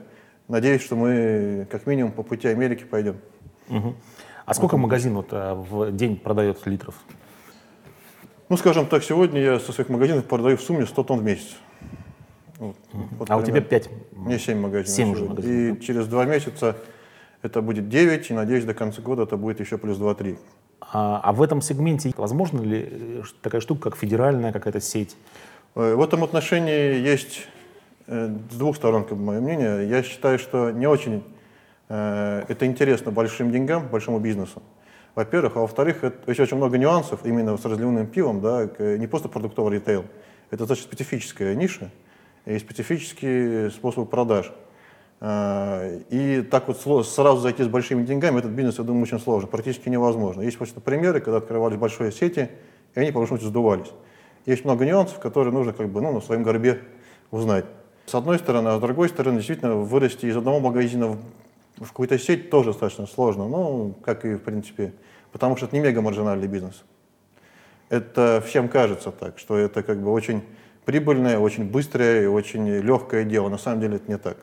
Надеюсь, 0.49 0.83
что 0.83 0.97
мы 0.97 1.67
как 1.71 1.87
минимум 1.87 2.13
по 2.13 2.23
пути 2.23 2.49
Америки 2.49 2.85
пойдем. 2.85 3.17
Угу. 3.71 3.95
А 4.47 4.53
сколько 4.53 4.77
магазин 4.77 5.15
вот, 5.15 5.29
э, 5.33 5.55
в 5.55 5.91
день 5.93 6.17
продает 6.17 6.67
литров? 6.67 6.95
Ну, 8.51 8.57
скажем 8.59 8.87
так, 8.87 9.03
сегодня 9.03 9.41
я 9.41 9.59
со 9.59 9.73
своих 9.73 9.89
магазинов 9.89 10.27
продаю 10.27 10.59
в 10.59 10.61
сумме 10.61 10.85
100 10.85 11.03
тонн 11.03 11.21
в 11.21 11.25
месяц. 11.25 11.57
Вот, 12.59 12.77
вот 12.93 13.31
а 13.31 13.37
у 13.37 13.43
тебя 13.43 13.63
5? 13.63 13.91
Мне 14.13 14.39
7 14.39 14.59
магазинов. 14.59 14.97
7 14.97 15.13
уже 15.13 15.25
магазинов. 15.25 15.57
И 15.57 15.79
да? 15.79 15.85
через 15.87 16.07
2 16.07 16.25
месяца 16.27 16.77
это 17.41 17.63
будет 17.63 17.89
9, 17.89 18.31
и 18.31 18.35
надеюсь, 18.35 18.65
до 18.65 18.75
конца 18.75 19.01
года 19.01 19.23
это 19.23 19.39
будет 19.39 19.61
еще 19.61 19.79
плюс 19.79 19.99
2-3. 19.99 20.39
А, 20.81 21.21
а 21.25 21.33
в 21.33 21.41
этом 21.41 21.63
сегменте 21.63 22.13
возможно 22.17 22.61
ли 22.61 22.89
э, 22.91 23.23
такая 23.41 23.63
штука, 23.63 23.91
как 23.91 23.97
федеральная 23.97 24.53
какая-то 24.53 24.81
сеть? 24.81 25.17
Э, 25.75 25.95
в 25.95 26.03
этом 26.03 26.23
отношении 26.23 27.01
есть 27.01 27.49
с 28.07 28.55
двух 28.57 28.77
сторон, 28.77 29.05
как 29.05 29.17
бы, 29.17 29.25
мое 29.25 29.41
мнение. 29.41 29.89
Я 29.89 30.03
считаю, 30.03 30.39
что 30.39 30.71
не 30.71 30.87
очень 30.87 31.25
это 31.89 32.67
интересно 32.67 33.11
большим 33.11 33.51
деньгам, 33.51 33.89
большому 33.89 34.19
бизнесу. 34.19 34.63
Во-первых, 35.15 35.57
а 35.57 35.61
во-вторых, 35.61 36.03
это 36.03 36.31
очень 36.31 36.57
много 36.57 36.77
нюансов 36.77 37.25
именно 37.25 37.57
с 37.57 37.65
разливным 37.65 38.07
пивом, 38.07 38.41
да, 38.41 38.69
не 38.79 39.07
просто 39.07 39.29
продуктовый 39.29 39.75
ритейл. 39.75 40.05
Это 40.51 40.59
достаточно 40.59 40.89
специфическая 40.89 41.55
ниша 41.55 41.91
и 42.47 42.59
специфический 42.59 43.71
способ 43.71 44.11
продаж. 44.11 44.53
Э, 45.21 46.01
и 46.11 46.43
так 46.43 46.69
вот 46.69 47.07
сразу 47.07 47.41
зайти 47.41 47.63
с 47.63 47.69
большими 47.69 48.05
деньгами, 48.05 48.39
этот 48.39 48.51
бизнес, 48.51 48.79
я 48.79 48.85
думаю, 48.85 49.05
очень 49.05 49.19
сложно, 49.19 49.49
практически 49.49 49.89
невозможно. 49.89 50.43
Есть 50.43 50.59
просто 50.59 50.81
примеры, 50.81 51.21
когда 51.21 51.39
открывались 51.39 51.79
большие 51.79 52.13
сети, 52.13 52.51
и 52.95 53.01
они, 53.01 53.11
по 53.11 53.19
большому 53.19 53.39
счету, 53.39 53.51
сдувались. 53.51 53.91
Есть 54.47 54.65
много 54.65 54.85
нюансов, 54.85 55.19
которые 55.21 55.55
нужно 55.55 55.73
как 55.73 55.89
бы, 55.89 56.01
ну, 56.03 56.13
на 56.13 56.21
своем 56.21 56.43
горбе 56.43 56.81
узнать. 57.31 57.65
С 58.07 58.15
одной 58.15 58.39
стороны, 58.39 58.69
а 58.69 58.77
с 58.77 58.81
другой 58.81 59.09
стороны, 59.09 59.39
действительно, 59.39 59.77
вырасти 59.77 60.27
из 60.27 60.37
одного 60.37 60.61
магазина 60.61 61.09
в, 61.09 61.19
в 61.77 61.89
какую-то 61.89 62.19
сеть 62.19 62.51
тоже 62.51 62.71
достаточно 62.71 63.07
сложно, 63.07 63.49
ну, 63.49 63.95
как 64.05 64.25
и, 64.25 64.35
в 64.35 64.39
принципе, 64.39 64.93
потому 65.33 65.57
что 65.57 65.67
это 65.67 65.77
не 65.77 65.83
мега-маржинальный 65.83 66.47
бизнес. 66.47 66.85
Это 67.89 68.43
всем 68.47 68.69
кажется 68.69 69.11
так, 69.11 69.39
что 69.39 69.57
это 69.57 69.83
как 69.83 70.03
бы 70.03 70.11
очень 70.11 70.43
прибыльное, 70.85 71.39
очень 71.39 71.65
быстрое 71.65 72.25
и 72.25 72.27
очень 72.27 72.69
легкое 72.69 73.25
дело. 73.25 73.49
На 73.49 73.59
самом 73.59 73.81
деле 73.81 73.97
это 73.97 74.11
не 74.11 74.19
так. 74.19 74.39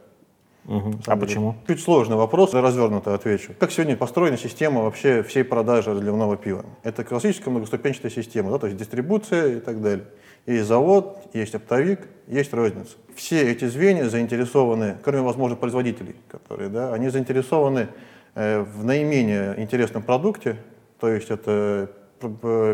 Угу. 0.65 0.99
А 1.07 1.15
деле. 1.15 1.17
почему? 1.17 1.55
Чуть 1.67 1.81
сложный 1.81 2.17
вопрос, 2.17 2.53
развернуто 2.53 3.15
отвечу. 3.15 3.53
Как 3.59 3.71
сегодня 3.71 3.95
построена 3.95 4.37
система 4.37 4.83
вообще 4.83 5.23
всей 5.23 5.43
продажи 5.43 5.91
разливного 5.91 6.37
пива? 6.37 6.65
Это 6.83 7.03
классическая 7.03 7.49
многоступенчатая 7.49 8.11
система, 8.11 8.51
да, 8.51 8.59
то 8.59 8.67
есть 8.67 8.77
дистрибуция 8.77 9.57
и 9.57 9.59
так 9.59 9.81
далее. 9.81 10.05
Есть 10.45 10.67
завод, 10.67 11.17
есть 11.33 11.55
оптовик, 11.55 12.07
есть 12.27 12.53
розница. 12.53 12.95
Все 13.15 13.51
эти 13.51 13.65
звенья 13.65 14.09
заинтересованы, 14.09 14.97
кроме, 15.03 15.21
возможно, 15.21 15.55
производителей, 15.55 16.15
которые, 16.29 16.69
да, 16.69 16.93
они 16.93 17.09
заинтересованы 17.09 17.89
э, 18.35 18.61
в 18.61 18.83
наименее 18.83 19.55
интересном 19.57 20.01
продукте, 20.03 20.57
то 20.99 21.09
есть 21.09 21.29
это 21.29 21.91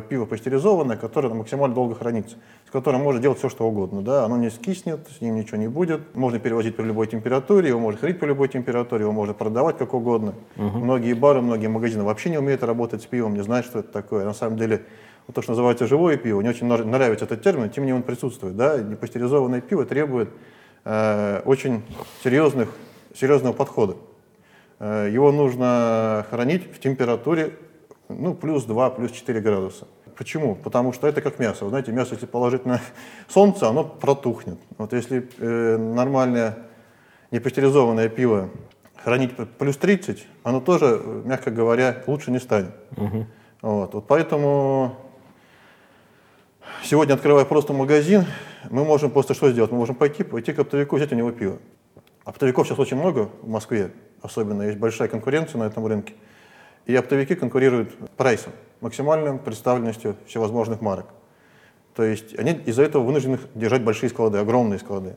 пиво 0.09 0.25
пастеризованное, 0.25 0.97
которое 0.97 1.33
максимально 1.33 1.74
долго 1.74 1.95
хранится, 1.95 2.36
с 2.67 2.71
которым 2.71 3.01
можно 3.01 3.21
делать 3.21 3.38
все, 3.38 3.50
что 3.50 3.67
угодно. 3.67 4.01
Да? 4.01 4.25
Оно 4.25 4.38
не 4.38 4.50
скиснет, 4.50 5.07
с 5.17 5.21
ним 5.21 5.36
ничего 5.36 5.57
не 5.57 5.67
будет. 5.67 6.15
Можно 6.15 6.39
перевозить 6.39 6.75
при 6.75 6.83
любой 6.83 7.07
температуре, 7.07 7.69
его 7.69 7.79
можно 7.79 8.00
хранить 8.00 8.19
при 8.19 8.27
любой 8.27 8.50
температуре, 8.50 9.03
его 9.03 9.13
можно 9.13 9.33
продавать 9.33 9.77
как 9.77 9.93
угодно. 9.93 10.33
Угу. 10.57 10.79
Многие 10.79 11.13
бары, 11.13 11.41
многие 11.41 11.67
магазины 11.67 12.03
вообще 12.03 12.29
не 12.29 12.38
умеют 12.38 12.63
работать 12.63 13.01
с 13.01 13.05
пивом, 13.05 13.36
не 13.36 13.43
знают, 13.43 13.65
что 13.65 13.79
это 13.79 13.91
такое. 13.91 14.25
На 14.25 14.33
самом 14.33 14.57
деле, 14.57 14.83
вот 15.27 15.36
то, 15.36 15.41
что 15.41 15.51
называется 15.51 15.88
живое 15.88 16.17
пиво, 16.17 16.41
не 16.41 16.50
очень 16.50 16.65
нравится 16.65 17.25
этот 17.25 17.43
термин, 17.43 17.69
тем 17.69 17.84
не 17.84 17.91
менее 17.91 17.96
он 17.96 18.03
присутствует. 18.03 18.55
Да? 18.55 18.77
Непастеризованное 18.81 19.60
пиво 19.60 19.86
требует 19.86 20.29
э, 20.86 21.41
очень 21.43 21.84
серьезных, 22.24 22.69
серьезного 23.13 23.53
подхода. 23.53 23.98
Э, 24.79 25.10
его 25.12 25.34
нужно 25.34 26.25
хранить 26.29 26.74
в 26.74 26.79
температуре 26.79 27.53
ну, 28.07 28.34
плюс 28.34 28.63
2, 28.63 28.89
плюс 28.91 29.12
4 29.12 29.41
градуса. 29.41 29.88
Почему? 30.17 30.55
Потому 30.55 30.93
что 30.93 31.07
это 31.07 31.22
как 31.22 31.39
мясо. 31.39 31.65
Вы 31.65 31.69
знаете, 31.69 31.91
мясо, 31.91 32.13
если 32.13 32.25
положить 32.25 32.65
на 32.65 32.79
солнце, 33.27 33.67
оно 33.67 33.84
протухнет. 33.84 34.57
Вот 34.77 34.93
если 34.93 35.29
э, 35.39 35.77
нормальное 35.77 36.57
непастеризованное 37.31 38.07
пиво 38.07 38.50
хранить 39.03 39.36
плюс 39.57 39.75
30, 39.75 40.25
оно 40.43 40.62
тоже, 40.62 41.01
мягко 41.25 41.51
говоря, 41.51 42.03
лучше 42.07 42.31
не 42.31 42.39
станет. 42.39 42.74
Угу. 42.96 43.25
Вот, 43.62 43.93
вот 43.93 44.07
поэтому 44.07 44.96
сегодня, 46.84 47.13
открывая 47.13 47.46
просто 47.46 47.74
магазин, 47.74 48.25
мы 48.69 48.84
можем 48.84 49.12
просто 49.12 49.34
что 49.34 49.51
сделать? 49.51 49.72
Мы 49.72 49.77
можем 49.77 49.96
пойти, 49.96 50.24
пойти 50.24 50.53
к 50.53 50.60
оптовику, 50.60 50.96
взять 50.96 51.12
у 51.12 51.15
него 51.15 51.31
пиво. 51.31 51.57
Оптовиков 52.24 52.67
сейчас 52.67 52.79
очень 52.79 52.98
много 52.98 53.29
в 53.41 53.48
Москве, 53.48 53.91
особенно 54.22 54.63
есть 54.63 54.77
большая 54.77 55.07
конкуренция 55.07 55.60
на 55.60 55.63
этом 55.65 55.86
рынке. 55.86 56.13
И 56.86 56.96
оптовики 56.96 57.36
конкурируют 57.36 57.96
прайсом, 58.17 58.53
максимальной 58.81 59.38
представленностью 59.38 60.17
всевозможных 60.25 60.81
марок. 60.81 61.07
То 61.96 62.03
есть 62.03 62.38
они 62.38 62.51
из-за 62.65 62.84
этого 62.84 63.03
вынуждены 63.03 63.39
держать 63.55 63.84
большие 63.84 64.10
склады, 64.10 64.38
огромные 64.38 64.79
склады. 64.79 65.15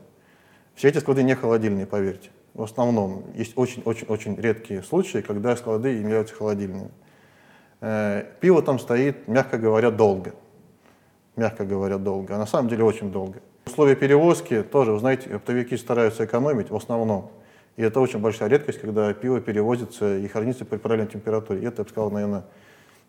Все 0.75 0.87
эти 0.87 0.97
склады 0.97 1.23
не 1.23 1.35
холодильные, 1.35 1.85
поверьте. 1.85 2.29
В 2.53 2.63
основном 2.63 3.23
есть 3.35 3.53
очень-очень-очень 3.55 4.35
редкие 4.35 4.83
случаи, 4.83 5.19
когда 5.19 5.55
склады 5.55 5.89
являются 5.89 6.35
холодильными. 6.35 6.91
Э, 7.81 8.25
пиво 8.39 8.61
там 8.61 8.79
стоит, 8.79 9.27
мягко 9.27 9.57
говоря, 9.57 9.91
долго. 9.91 10.33
Мягко 11.41 11.65
говоря, 11.65 11.97
долго. 11.97 12.35
А 12.35 12.37
на 12.37 12.45
самом 12.45 12.69
деле 12.69 12.83
очень 12.83 13.11
долго. 13.11 13.39
Условия 13.65 13.95
перевозки 13.95 14.61
тоже, 14.61 14.91
вы 14.91 14.99
знаете, 14.99 15.33
оптовики 15.33 15.75
стараются 15.75 16.25
экономить 16.25 16.69
в 16.69 16.75
основном. 16.75 17.31
И 17.77 17.81
это 17.81 17.99
очень 17.99 18.19
большая 18.19 18.47
редкость, 18.47 18.79
когда 18.79 19.11
пиво 19.11 19.41
перевозится 19.41 20.19
и 20.19 20.27
хранится 20.27 20.65
при 20.65 20.77
правильной 20.77 21.07
температуре. 21.07 21.65
Это, 21.65 21.81
я 21.81 21.83
бы 21.83 21.89
сказал, 21.89 22.11
наверное, 22.11 22.43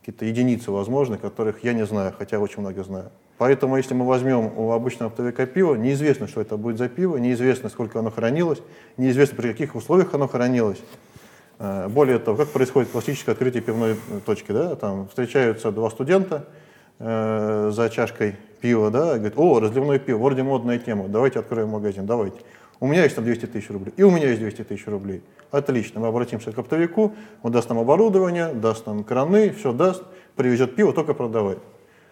какие-то 0.00 0.24
единицы 0.24 0.70
возможны, 0.70 1.18
которых 1.18 1.62
я 1.62 1.74
не 1.74 1.84
знаю, 1.84 2.14
хотя 2.16 2.38
очень 2.38 2.60
много 2.60 2.82
знаю. 2.84 3.10
Поэтому, 3.36 3.76
если 3.76 3.92
мы 3.92 4.06
возьмем 4.06 4.50
у 4.56 4.72
обычного 4.72 5.12
оптовика 5.12 5.44
пиво, 5.44 5.74
неизвестно, 5.74 6.26
что 6.26 6.40
это 6.40 6.56
будет 6.56 6.78
за 6.78 6.88
пиво, 6.88 7.18
неизвестно, 7.18 7.68
сколько 7.68 7.98
оно 7.98 8.10
хранилось, 8.10 8.62
неизвестно, 8.96 9.36
при 9.36 9.48
каких 9.48 9.74
условиях 9.74 10.14
оно 10.14 10.26
хранилось. 10.26 10.80
Э, 11.58 11.86
более 11.88 12.18
того, 12.18 12.38
как 12.38 12.48
происходит 12.48 12.88
классическое 12.88 13.34
открытие 13.34 13.62
пивной 13.62 13.96
точки, 14.24 14.52
да, 14.52 14.74
там 14.74 15.08
встречаются 15.08 15.70
два 15.70 15.90
студента 15.90 16.46
э, 17.02 17.70
за 17.72 17.90
чашкой 17.90 18.36
пива, 18.60 18.90
да, 18.90 19.16
и 19.16 19.18
говорят, 19.18 19.34
о, 19.36 19.60
разливное 19.60 19.98
пиво, 19.98 20.18
вроде 20.18 20.42
модная 20.42 20.78
тема, 20.78 21.08
давайте 21.08 21.40
откроем 21.40 21.70
магазин, 21.70 22.06
давайте. 22.06 22.40
У 22.80 22.86
меня 22.86 23.02
есть 23.02 23.14
там 23.14 23.24
200 23.24 23.46
тысяч 23.46 23.70
рублей, 23.70 23.92
и 23.96 24.02
у 24.02 24.10
меня 24.10 24.28
есть 24.28 24.40
200 24.40 24.64
тысяч 24.64 24.86
рублей. 24.86 25.22
Отлично, 25.50 26.00
мы 26.00 26.06
обратимся 26.06 26.52
к 26.52 26.58
оптовику, 26.58 27.12
он 27.42 27.52
даст 27.52 27.68
нам 27.68 27.78
оборудование, 27.78 28.52
даст 28.54 28.86
нам 28.86 29.04
краны, 29.04 29.50
все 29.50 29.72
даст, 29.72 30.02
привезет 30.36 30.74
пиво, 30.76 30.92
только 30.92 31.12
продавай. 31.12 31.58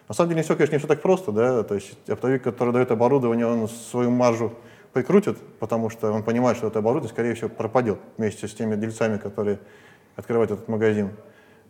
На 0.07 0.13
самом 0.13 0.29
деле 0.29 0.39
не 0.39 0.43
все, 0.43 0.55
конечно, 0.55 0.75
не 0.75 0.79
все 0.79 0.87
так 0.87 1.01
просто, 1.01 1.31
да, 1.31 1.63
то 1.63 1.75
есть 1.75 1.97
оптовик, 2.09 2.43
который 2.43 2.73
дает 2.73 2.91
оборудование, 2.91 3.47
он 3.47 3.67
свою 3.67 4.11
маржу 4.11 4.53
прикрутит, 4.93 5.37
потому 5.59 5.89
что 5.89 6.11
он 6.11 6.23
понимает, 6.23 6.57
что 6.57 6.67
это 6.67 6.79
оборудование, 6.79 7.13
скорее 7.13 7.33
всего, 7.33 7.49
пропадет 7.49 7.97
вместе 8.17 8.47
с 8.47 8.53
теми 8.53 8.75
дельцами, 8.75 9.17
которые 9.17 9.59
открывают 10.15 10.51
этот 10.51 10.67
магазин. 10.67 11.11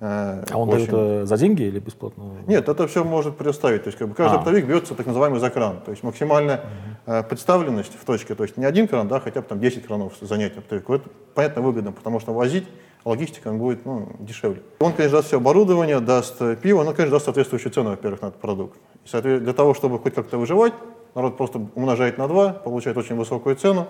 Э, 0.01 0.43
а 0.49 0.57
он 0.57 0.67
очень... 0.69 0.87
дает 0.87 1.27
за 1.27 1.37
деньги 1.37 1.61
или 1.61 1.79
бесплатно? 1.79 2.23
Нет, 2.47 2.67
это 2.67 2.87
все 2.87 3.03
может 3.03 3.37
предоставить. 3.37 3.83
То 3.83 3.87
есть 3.89 3.99
как 3.99 4.09
бы, 4.09 4.15
каждый 4.15 4.37
а. 4.37 4.39
оптовик 4.39 4.65
берется 4.65 4.95
так 4.95 5.05
называемый 5.05 5.39
за 5.39 5.51
кран. 5.51 5.79
То 5.85 5.91
есть 5.91 6.01
максимальная 6.01 6.65
угу. 7.05 7.23
представленность 7.29 7.93
в 7.93 8.03
точке. 8.03 8.33
То 8.33 8.43
есть 8.43 8.57
не 8.57 8.65
один 8.65 8.87
кран, 8.87 9.07
да, 9.07 9.19
хотя 9.19 9.41
бы 9.41 9.47
там 9.47 9.59
10 9.59 9.85
кранов 9.85 10.13
занять 10.19 10.57
оптовику. 10.57 10.95
Это 10.95 11.09
понятно 11.35 11.61
выгодно, 11.61 11.91
потому 11.91 12.19
что 12.19 12.33
возить 12.33 12.67
логистика 13.05 13.51
будет 13.51 13.85
ну, 13.85 14.09
дешевле. 14.19 14.63
Он, 14.79 14.93
конечно, 14.93 15.19
даст 15.19 15.27
все 15.27 15.37
оборудование, 15.37 15.99
даст 15.99 16.39
пиво, 16.61 16.83
но, 16.83 16.93
конечно, 16.93 17.11
даст 17.11 17.25
соответствующую 17.25 17.71
цену, 17.71 17.91
во-первых, 17.91 18.21
на 18.21 18.27
этот 18.27 18.41
продукт. 18.41 18.79
И, 19.13 19.21
для 19.21 19.53
того, 19.53 19.75
чтобы 19.75 19.99
хоть 19.99 20.15
как-то 20.15 20.39
выживать, 20.39 20.73
народ 21.13 21.37
просто 21.37 21.61
умножает 21.75 22.17
на 22.17 22.27
2, 22.27 22.53
получает 22.53 22.97
очень 22.97 23.15
высокую 23.15 23.55
цену, 23.55 23.87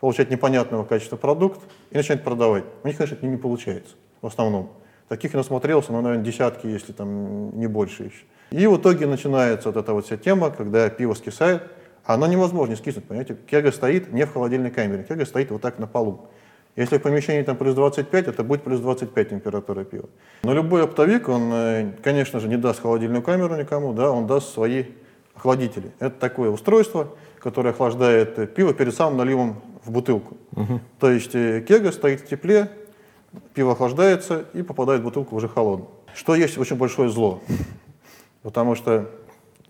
получает 0.00 0.30
непонятного 0.30 0.84
качества 0.84 1.16
продукт 1.16 1.60
и 1.90 1.96
начинает 1.96 2.24
продавать. 2.24 2.64
У 2.82 2.88
них, 2.88 2.96
конечно, 2.98 3.14
это 3.14 3.26
не 3.26 3.36
получается 3.36 3.94
в 4.20 4.26
основном. 4.26 4.70
Таких 5.10 5.34
насмотрелся, 5.34 5.90
ну, 5.90 6.02
наверное, 6.02 6.24
десятки, 6.24 6.68
если 6.68 6.92
там 6.92 7.58
не 7.58 7.66
больше 7.66 8.04
еще. 8.04 8.24
И 8.52 8.64
в 8.68 8.76
итоге 8.76 9.08
начинается 9.08 9.72
вот 9.72 9.76
эта 9.76 9.92
вот 9.92 10.06
вся 10.06 10.16
тема, 10.16 10.52
когда 10.52 10.88
пиво 10.88 11.14
скисает, 11.14 11.64
а 12.04 12.14
оно 12.14 12.28
невозможно 12.28 12.76
скиснуть, 12.76 13.06
понимаете? 13.06 13.36
Кега 13.50 13.72
стоит 13.72 14.12
не 14.12 14.24
в 14.24 14.32
холодильной 14.32 14.70
камере, 14.70 15.02
кега 15.02 15.26
стоит 15.26 15.50
вот 15.50 15.62
так 15.62 15.80
на 15.80 15.88
полу. 15.88 16.28
Если 16.76 16.98
в 16.98 17.02
помещении 17.02 17.42
там 17.42 17.56
плюс 17.56 17.74
25, 17.74 18.28
это 18.28 18.44
будет 18.44 18.62
плюс 18.62 18.78
25 18.78 19.30
температура 19.30 19.82
пива. 19.82 20.08
Но 20.44 20.54
любой 20.54 20.84
оптовик, 20.84 21.28
он, 21.28 21.50
э, 21.52 21.92
конечно 22.04 22.38
же, 22.38 22.46
не 22.46 22.56
даст 22.56 22.80
холодильную 22.80 23.24
камеру 23.24 23.56
никому, 23.56 23.92
да, 23.92 24.12
он 24.12 24.28
даст 24.28 24.54
свои 24.54 24.84
охладители. 25.34 25.90
Это 25.98 26.20
такое 26.20 26.50
устройство, 26.50 27.08
которое 27.40 27.70
охлаждает 27.70 28.54
пиво 28.54 28.72
перед 28.74 28.94
самым 28.94 29.18
наливом 29.18 29.60
в 29.84 29.90
бутылку. 29.90 30.36
Угу. 30.54 30.80
То 31.00 31.10
есть 31.10 31.34
э, 31.34 31.64
кега 31.66 31.90
стоит 31.90 32.20
в 32.20 32.28
тепле, 32.28 32.70
пиво 33.54 33.72
охлаждается 33.72 34.44
и 34.52 34.62
попадает 34.62 35.00
в 35.00 35.04
бутылку 35.04 35.36
уже 35.36 35.48
холодно. 35.48 35.86
Что 36.14 36.34
есть 36.34 36.58
очень 36.58 36.76
большое 36.76 37.08
зло? 37.08 37.40
Потому 38.42 38.74
что, 38.74 39.10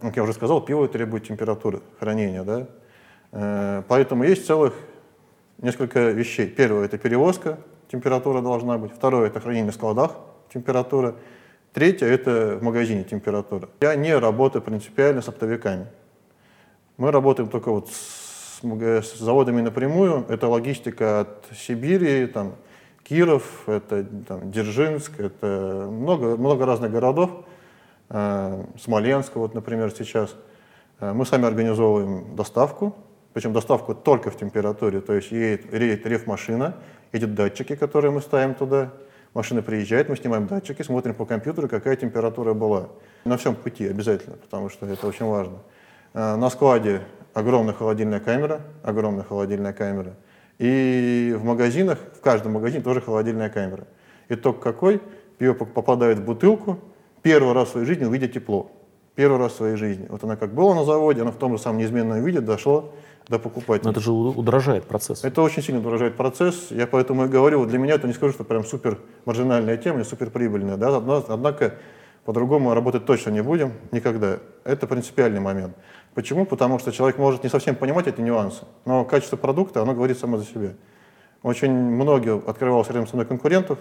как 0.01 0.17
я 0.17 0.23
уже 0.23 0.33
сказал, 0.33 0.61
пиво 0.61 0.89
требует 0.89 1.27
температуры 1.27 1.81
хранения, 1.99 2.45
да? 2.45 2.67
Э, 3.33 3.83
поэтому 3.89 4.25
есть 4.25 4.47
целых 4.47 4.75
несколько 5.59 6.11
вещей. 6.11 6.47
Первое– 6.47 6.85
это 6.87 6.99
перевозка, 6.99 7.59
температура 7.91 8.41
должна 8.41 8.79
быть. 8.79 8.93
Второе– 8.93 9.27
это 9.29 9.41
хранение 9.41 9.73
в 9.73 9.75
складах, 9.75 10.17
температура. 10.53 11.17
Третье– 11.73 12.07
это 12.09 12.59
в 12.61 12.63
магазине 12.63 13.05
температура. 13.05 13.69
Я 13.81 13.95
не 13.95 14.17
работаю 14.17 14.63
принципиально 14.63 15.23
с 15.23 15.29
оптовиками. 15.29 15.87
Мы 16.97 17.11
работаем 17.11 17.49
только 17.49 17.71
вот 17.71 17.89
с, 17.89 18.61
с 18.63 19.19
заводами 19.19 19.61
напрямую. 19.61 20.27
Это 20.29 20.49
логистика 20.49 21.21
от 21.21 21.47
Сибири, 21.57 22.27
там, 22.27 22.55
Киров, 23.11 23.65
это 23.67 24.05
там, 24.29 24.53
Дзержинск, 24.53 25.19
это 25.19 25.89
много, 25.91 26.37
много 26.37 26.65
разных 26.65 26.93
городов. 26.93 27.45
Э, 28.09 28.65
Смоленск, 28.81 29.35
вот, 29.35 29.53
например, 29.53 29.91
сейчас. 29.91 30.37
Э, 31.01 31.13
мы 31.13 31.27
сами 31.27 31.45
организовываем 31.45 32.37
доставку, 32.37 32.95
причем 33.33 33.53
доставку 33.53 33.97
только 33.97 34.31
в 34.31 34.37
температуре, 34.37 35.01
то 35.01 35.13
есть 35.13 35.33
едет, 35.33 35.73
едет 35.75 36.07
реф-машина, 36.07 36.77
едут 37.13 37.35
датчики, 37.35 37.75
которые 37.75 38.13
мы 38.13 38.21
ставим 38.21 38.55
туда, 38.55 38.93
машина 39.35 39.61
приезжает, 39.61 40.09
мы 40.09 40.17
снимаем 40.17 40.47
датчики, 40.47 40.83
смотрим 40.83 41.15
по 41.15 41.25
компьютеру, 41.27 41.69
какая 41.69 41.97
температура 41.97 42.55
была. 42.55 42.91
На 43.25 43.37
всем 43.37 43.57
пути 43.57 43.89
обязательно, 43.89 44.37
потому 44.37 44.69
что 44.69 44.87
это 44.87 45.05
очень 45.09 45.27
важно. 45.27 45.59
Э, 46.15 46.37
на 46.37 46.49
складе 46.49 47.01
огромная 47.35 47.75
холодильная 47.75 48.21
камера, 48.21 48.61
огромная 48.85 49.25
холодильная 49.25 49.73
камера. 49.73 50.15
И 50.61 51.35
в 51.39 51.43
магазинах, 51.43 51.99
в 52.15 52.21
каждом 52.21 52.53
магазине 52.53 52.85
тоже 52.85 53.01
холодильная 53.01 53.49
камера. 53.49 53.87
Итог 54.29 54.61
какой? 54.61 55.01
Пиво 55.39 55.55
попадает 55.55 56.19
в 56.19 56.25
бутылку, 56.25 56.79
первый 57.23 57.55
раз 57.55 57.69
в 57.69 57.71
своей 57.73 57.87
жизни 57.87 58.05
увидит 58.05 58.35
тепло. 58.35 58.71
Первый 59.15 59.39
раз 59.39 59.53
в 59.53 59.57
своей 59.57 59.77
жизни. 59.77 60.07
Вот 60.11 60.23
она 60.23 60.37
как 60.37 60.53
была 60.53 60.75
на 60.75 60.85
заводе, 60.85 61.23
она 61.23 61.31
в 61.31 61.39
том 61.39 61.57
же 61.57 61.63
самом 61.63 61.79
неизменном 61.79 62.23
виде 62.23 62.43
дошла 62.43 62.85
до 63.27 63.39
покупателя. 63.39 63.87
Но 63.87 63.93
это 63.93 64.01
же 64.01 64.13
удорожает 64.13 64.85
процесс. 64.85 65.25
Это 65.25 65.41
очень 65.41 65.63
сильно 65.63 65.81
удорожает 65.81 66.19
процесс. 66.19 66.67
Я 66.71 66.87
поэтому 66.87 67.25
и 67.25 67.29
говорю, 67.29 67.65
для 67.65 67.79
меня 67.79 67.95
это 67.95 68.07
не 68.07 68.13
скажу, 68.13 68.35
что 68.35 68.45
прям 68.45 68.63
супер 68.65 68.99
маржинальная 69.25 69.79
тема, 69.79 70.05
супер 70.05 70.29
прибыльная. 70.29 70.77
Да? 70.77 70.95
Однако 71.29 71.77
по-другому 72.25 72.75
работать 72.75 73.07
точно 73.07 73.31
не 73.31 73.43
будем 73.43 73.73
никогда. 73.93 74.39
Это 74.65 74.87
принципиальный 74.87 75.41
момент. 75.41 75.77
Почему? 76.15 76.45
Потому 76.45 76.79
что 76.79 76.93
человек 76.93 77.19
может 77.19 77.45
не 77.45 77.51
совсем 77.51 77.75
понимать 77.75 78.07
эти 78.07 78.21
нюансы, 78.21 78.65
но 78.85 79.05
качество 79.05 79.37
продукта, 79.37 79.83
оно 79.83 79.95
говорит 79.95 80.19
само 80.19 80.39
за 80.39 80.45
себя. 80.45 80.75
Очень 81.43 81.73
многие 81.73 82.37
открывалось 82.37 82.89
рядом 82.89 83.07
со 83.07 83.17
мной 83.17 83.27
конкурентов, 83.27 83.79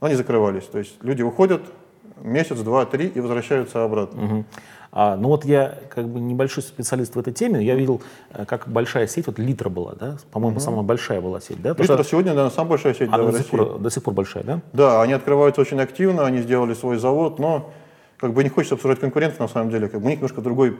но 0.00 0.06
они 0.06 0.16
закрывались. 0.16 0.64
То 0.64 0.78
есть 0.78 1.02
люди 1.02 1.22
уходят, 1.22 1.62
месяц, 2.22 2.58
два, 2.60 2.84
три 2.86 3.06
и 3.06 3.20
возвращаются 3.20 3.84
обратно. 3.84 4.24
Угу. 4.24 4.44
А, 4.90 5.16
ну 5.16 5.28
вот 5.28 5.44
я 5.44 5.78
как 5.90 6.08
бы 6.08 6.18
небольшой 6.20 6.62
специалист 6.62 7.14
в 7.14 7.18
этой 7.18 7.32
теме, 7.32 7.62
я 7.64 7.74
видел, 7.74 8.00
э, 8.30 8.44
как 8.46 8.68
большая 8.68 9.06
сеть, 9.06 9.26
вот 9.26 9.38
Литра 9.38 9.68
была, 9.68 9.94
да, 9.94 10.16
по-моему, 10.30 10.56
угу. 10.56 10.64
самая 10.64 10.82
большая 10.82 11.20
была 11.20 11.40
сеть, 11.40 11.60
да? 11.60 11.70
Литра 11.70 11.84
что... 11.84 12.04
сегодня, 12.04 12.32
наверное, 12.32 12.54
самая 12.54 12.70
большая 12.70 12.94
сеть 12.94 13.08
Она 13.12 13.30
до, 13.30 13.38
сих 13.38 13.46
пор, 13.46 13.78
до 13.78 13.90
сих 13.90 14.02
пор 14.02 14.14
большая, 14.14 14.44
да? 14.44 14.60
Да, 14.72 15.02
они 15.02 15.12
открываются 15.12 15.60
очень 15.60 15.80
активно, 15.80 16.24
они 16.24 16.38
сделали 16.38 16.74
свой 16.74 16.98
завод, 16.98 17.38
но 17.38 17.70
как 18.18 18.32
бы 18.32 18.42
не 18.42 18.48
хочется 18.48 18.74
обсуждать 18.74 19.00
конкурентов 19.00 19.40
на 19.40 19.48
самом 19.48 19.70
деле, 19.70 19.88
как 19.88 20.00
бы 20.00 20.06
у 20.06 20.08
них 20.08 20.18
немножко 20.18 20.40
другой 20.40 20.76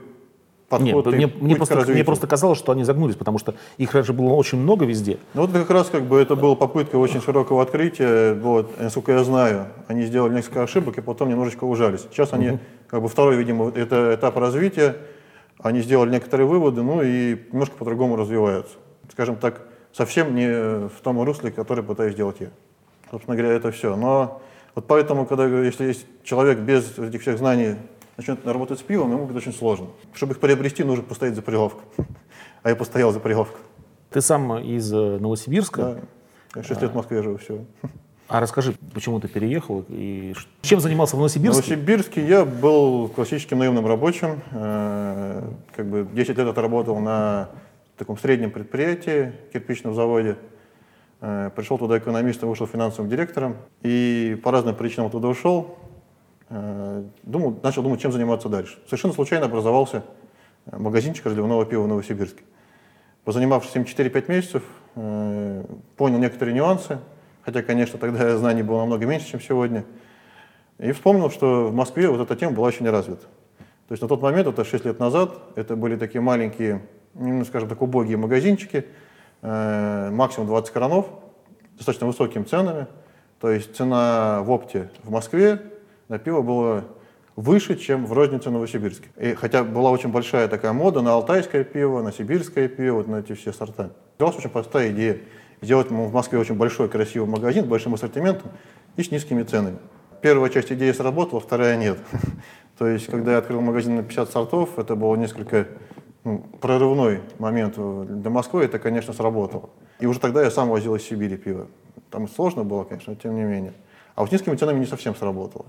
подход. 0.69 1.07
Нет, 1.07 1.15
мне, 1.15 1.33
мне, 1.41 1.57
просто, 1.57 1.93
мне 1.93 2.05
просто 2.05 2.27
казалось, 2.27 2.59
что 2.59 2.73
они 2.73 2.85
загнулись, 2.85 3.17
потому 3.17 3.39
что 3.39 3.55
их 3.79 3.93
раньше 3.95 4.13
было 4.13 4.33
очень 4.35 4.59
много 4.59 4.85
везде. 4.85 5.19
Ну 5.35 5.43
вот 5.43 5.53
как 5.53 5.71
раз 5.71 5.89
как 5.89 6.05
бы 6.05 6.21
это 6.21 6.37
была 6.37 6.55
попытка 6.55 6.97
очень 6.97 7.23
широкого 7.23 7.63
открытия. 7.63 8.35
Вот, 8.35 8.79
насколько 8.81 9.13
я 9.13 9.25
знаю, 9.25 9.67
они 9.87 10.03
сделали 10.03 10.35
несколько 10.35 10.63
ошибок 10.63 10.99
и 10.99 11.01
потом 11.01 11.31
немножечко 11.31 11.65
ужались. 11.65 12.07
Сейчас 12.11 12.33
они, 12.33 12.51
угу. 12.51 12.59
Как 12.89 13.03
бы 13.03 13.09
второй, 13.09 13.37
видимо, 13.37 13.71
это 13.71 14.15
этап 14.15 14.37
развития. 14.37 14.97
Они 15.61 15.81
сделали 15.81 16.11
некоторые 16.11 16.47
выводы, 16.47 16.83
ну 16.83 17.03
и 17.03 17.37
немножко 17.53 17.77
по-другому 17.77 18.17
развиваются. 18.17 18.77
Скажем 19.11 19.37
так, 19.37 19.63
совсем 19.93 20.35
не 20.35 20.89
в 20.89 21.01
том 21.03 21.21
русле, 21.23 21.51
который 21.51 21.85
пытаюсь 21.85 22.15
сделать 22.15 22.37
я. 22.41 22.49
Собственно 23.11 23.37
говоря, 23.37 23.55
это 23.55 23.71
все. 23.71 23.97
Но 23.97 24.41
вот 24.75 24.87
поэтому, 24.87 25.27
когда 25.27 25.47
если 25.47 25.85
есть 25.85 26.07
человек 26.23 26.59
без 26.61 26.99
этих 26.99 27.23
всех 27.23 27.39
знаний 27.39 27.77
начнет 28.17 28.47
работать 28.47 28.79
с 28.79 28.83
пивом, 28.83 29.13
ему 29.13 29.27
будет 29.27 29.37
очень 29.37 29.53
сложно. 29.53 29.89
Чтобы 30.15 30.33
их 30.33 30.41
приобрести, 30.41 30.85
нужно 30.85 31.05
постоять 31.05 31.35
за 31.35 31.43
прилавком. 31.43 31.85
А 32.65 32.71
я 32.71 32.77
постоял 32.77 33.13
за 33.13 33.21
прилавком. 33.21 33.61
Ты 34.11 34.21
сам 34.21 34.59
из 34.59 34.93
э, 34.93 35.19
Новосибирска? 35.19 35.83
Да, 35.83 36.01
я 36.57 36.63
6 36.65 36.83
лет 36.83 36.91
в 36.91 36.95
Москве 36.97 37.23
живу, 37.23 37.37
все. 37.37 37.65
А 38.29 38.41
расскажи, 38.41 38.75
почему 38.93 39.21
ты 39.21 39.29
переехал 39.29 39.87
и 39.89 40.35
чем 40.61 40.81
занимался 40.81 41.17
в 41.17 41.19
Новосибирске? 41.19 41.63
В 41.63 41.69
Новосибирске 41.71 42.27
я 42.27 42.45
был 42.45 43.09
классическим 43.09 43.59
наемным 43.59 43.87
рабочим. 43.87 44.43
Э, 44.53 45.51
как 45.75 45.87
бы 45.87 46.07
10 46.13 46.37
лет 46.37 46.47
отработал 46.47 46.99
на 47.01 47.49
таком 47.97 48.19
среднем 48.19 48.51
предприятии, 48.51 49.33
кирпичном 49.55 49.95
заводе. 49.95 50.37
Э, 51.23 51.51
пришел 51.57 51.79
туда 51.79 51.97
экономистом, 51.97 52.51
вышел 52.51 52.67
финансовым 52.67 53.11
директором. 53.11 53.57
И 53.81 54.39
по 54.45 54.53
разным 54.53 54.77
причинам 54.77 55.11
туда 55.11 55.29
ушел. 55.29 55.79
Э, 56.51 57.05
думал, 57.23 57.59
начал 57.63 57.83
думать, 57.83 58.03
чем 58.03 58.13
заниматься 58.13 58.51
дальше. 58.51 58.79
Совершенно 58.85 59.15
случайно 59.15 59.47
образовался 59.47 60.05
магазинчик 60.71 61.25
разливного 61.25 61.65
пива 61.65 61.85
в 61.85 61.89
Новосибирске. 61.89 62.43
Позанимавшись 63.25 63.75
им 63.75 63.85
4-5 63.85 64.31
месяцев, 64.31 64.63
понял 64.95 66.19
некоторые 66.19 66.55
нюансы, 66.55 66.99
хотя, 67.49 67.63
конечно, 67.63 67.99
тогда 67.99 68.37
знаний 68.37 68.63
было 68.63 68.81
намного 68.81 69.07
меньше, 69.07 69.27
чем 69.27 69.41
сегодня, 69.41 69.87
и 70.79 70.93
вспомнил, 70.93 71.31
что 71.31 71.69
в 71.69 71.75
Москве 71.75 72.11
вот 72.11 72.21
эта 72.21 72.37
тема 72.37 72.53
была 72.53 72.69
очень 72.69 72.83
не 72.83 72.91
развита. 72.91 73.23
То 73.89 73.93
есть 73.93 74.03
на 74.03 74.09
тот 74.09 74.21
момент, 74.21 74.49
это 74.49 74.67
6 74.67 74.85
лет 74.85 74.99
назад, 74.99 75.33
это 75.57 75.75
были 75.75 75.97
такие 75.97 76.21
маленькие, 76.21 76.83
ну, 77.15 77.43
скажем 77.47 77.71
так, 77.71 77.81
убогие 77.81 78.19
магазинчики, 78.19 78.85
максимум 79.41 80.47
20 80.47 80.71
кранов, 80.71 81.07
достаточно 81.73 82.07
высокими 82.07 82.43
ценами. 82.43 82.87
То 83.41 83.51
есть 83.51 83.75
цена 83.75 84.43
в 84.43 84.51
опте 84.51 84.91
в 85.03 85.11
Москве 85.11 85.63
на 86.09 86.19
пиво 86.19 86.43
было 86.43 86.85
выше, 87.35 87.77
чем 87.77 88.05
в 88.05 88.13
рознице 88.13 88.51
Новосибирске. 88.51 89.09
И 89.19 89.33
хотя 89.33 89.65
была 89.65 89.91
очень 89.91 90.11
большая 90.11 90.49
такая 90.49 90.75
мода 90.75 91.01
на 91.01 91.15
алтайское 91.15 91.65
пиво, 91.65 92.03
на 92.03 92.13
сибирское 92.13 92.69
пиво, 92.69 92.97
вот 92.97 93.09
на 93.09 93.21
эти 93.21 93.33
все 93.33 93.55
сорта. 93.55 93.93
Сделалась 94.17 94.37
очень 94.37 94.51
простая 94.51 94.91
идея. 94.91 95.21
Сделать 95.61 95.91
в 95.91 96.13
Москве 96.13 96.39
очень 96.39 96.55
большой 96.55 96.89
красивый 96.89 97.29
магазин 97.29 97.67
большим 97.67 97.95
ассортиментом 97.95 98.51
и 98.97 99.03
с 99.03 99.11
низкими 99.11 99.43
ценами. 99.43 99.79
Первая 100.21 100.51
часть 100.51 100.73
идеи 100.73 100.93
сработала, 100.93 101.41
вторая 101.41 101.77
нет. 101.77 101.99
То 102.79 102.87
есть, 102.87 103.07
когда 103.07 103.33
я 103.33 103.39
открыл 103.39 103.61
магазин 103.61 103.97
на 103.97 104.03
50 104.03 104.31
сортов, 104.31 104.79
это 104.79 104.95
был 104.95 105.15
несколько 105.17 105.67
ну, 106.25 106.45
прорывной 106.61 107.23
момент 107.39 107.75
для 107.77 108.31
Москвы, 108.31 108.65
это, 108.65 108.79
конечно, 108.79 109.13
сработало. 109.13 109.71
И 110.01 110.07
уже 110.07 110.21
тогда 110.21 110.43
я 110.43 110.51
сам 110.51 110.69
возил 110.69 110.95
из 110.95 111.03
Сибири 111.03 111.37
пиво. 111.37 111.67
Там 112.11 112.29
сложно 112.29 112.65
было, 112.65 112.85
конечно, 112.85 113.13
но 113.13 113.19
тем 113.19 113.35
не 113.35 113.43
менее. 113.43 113.73
А 114.15 114.23
вот 114.23 114.31
с 114.31 114.33
низкими 114.33 114.57
ценами 114.57 114.81
не 114.81 114.87
совсем 114.87 115.15
сработало. 115.15 115.67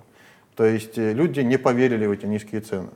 То 0.55 0.65
есть 0.65 0.97
э, 0.97 1.13
люди 1.13 1.39
не 1.41 1.57
поверили 1.57 2.05
в 2.05 2.11
эти 2.11 2.25
низкие 2.25 2.61
цены. 2.61 2.89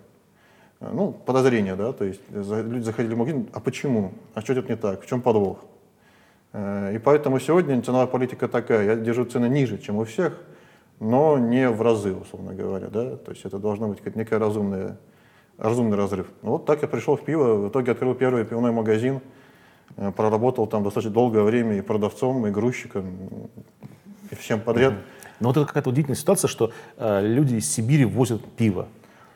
Э, 0.79 0.89
ну, 0.91 1.11
подозрения, 1.11 1.75
да, 1.75 1.93
то 1.93 2.05
есть 2.05 2.21
люди 2.29 2.83
заходили 2.83 3.13
в 3.13 3.17
магазин, 3.17 3.47
а 3.53 3.59
почему? 3.59 4.13
А 4.33 4.41
что 4.41 4.55
тут 4.55 4.69
не 4.69 4.75
так? 4.75 5.03
В 5.03 5.07
чем 5.07 5.21
подвох? 5.21 5.59
Э, 6.53 6.93
и 6.95 6.99
поэтому 6.99 7.39
сегодня 7.39 7.81
ценовая 7.81 8.07
политика 8.07 8.47
такая, 8.47 8.85
я 8.85 8.95
держу 8.95 9.25
цены 9.25 9.47
ниже, 9.47 9.77
чем 9.77 9.97
у 9.97 10.05
всех, 10.05 10.39
но 10.99 11.37
не 11.37 11.69
в 11.69 11.81
разы, 11.81 12.13
условно 12.13 12.53
говоря, 12.53 12.87
да, 12.87 13.17
то 13.17 13.31
есть 13.31 13.43
это 13.43 13.59
должно 13.59 13.89
быть 13.89 14.15
некая 14.15 14.39
разумная, 14.39 14.97
разумный 15.57 15.97
разрыв. 15.97 16.27
Ну, 16.43 16.51
вот 16.51 16.65
так 16.65 16.81
я 16.81 16.87
пришел 16.87 17.17
в 17.17 17.25
пиво, 17.25 17.55
в 17.55 17.69
итоге 17.69 17.91
открыл 17.91 18.15
первый 18.15 18.45
пивной 18.45 18.71
магазин, 18.71 19.19
проработал 20.15 20.65
там 20.67 20.83
достаточно 20.83 21.11
долгое 21.11 21.43
время 21.43 21.77
и 21.77 21.81
продавцом, 21.81 22.47
и 22.47 22.51
грузчиком, 22.51 23.49
и 24.31 24.35
всем 24.35 24.61
подряд. 24.61 24.93
Но 25.39 25.49
вот 25.49 25.57
это 25.57 25.65
какая-то 25.65 25.89
удивительная 25.89 26.15
ситуация, 26.15 26.47
что 26.47 26.71
э, 26.97 27.21
люди 27.21 27.55
из 27.55 27.69
Сибири 27.69 28.05
возят 28.05 28.41
пиво. 28.55 28.87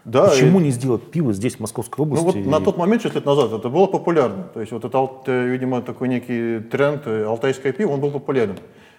Да, 0.07 0.29
Почему 0.29 0.61
и... 0.61 0.63
не 0.63 0.71
сделать 0.71 1.11
пиво 1.11 1.33
здесь, 1.33 1.57
в 1.57 1.59
Московской 1.59 2.01
области? 2.01 2.23
Ну 2.23 2.31
вот 2.31 2.35
и... 2.37 2.47
на 2.47 2.61
тот 2.61 2.77
момент, 2.77 3.01
6 3.01 3.15
лет 3.15 3.25
назад, 3.25 3.51
это 3.51 3.67
было 3.67 3.87
популярно. 3.87 4.43
То 4.53 4.61
есть 4.61 4.71
вот 4.71 4.85
это, 4.85 5.45
видимо, 5.45 5.81
такой 5.81 6.07
некий 6.07 6.61
тренд, 6.61 7.05
э, 7.05 7.25
алтайское 7.25 7.73
пиво, 7.73 7.91
он 7.91 7.99
был 7.99 8.11
популярен. 8.11 8.57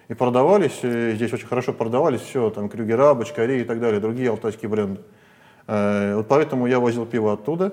И 0.08 0.14
продавались, 0.14 0.80
и 0.82 1.12
здесь 1.14 1.32
очень 1.32 1.46
хорошо 1.46 1.72
продавались 1.72 2.20
все, 2.20 2.50
там 2.50 2.68
Крюгера, 2.68 3.14
Бочкари 3.14 3.62
и 3.62 3.64
так 3.64 3.80
далее, 3.80 4.00
другие 4.00 4.28
алтайские 4.28 4.68
бренды. 4.68 5.00
Э, 5.66 6.14
вот 6.16 6.28
поэтому 6.28 6.66
я 6.66 6.78
возил 6.78 7.06
пиво 7.06 7.32
оттуда 7.32 7.72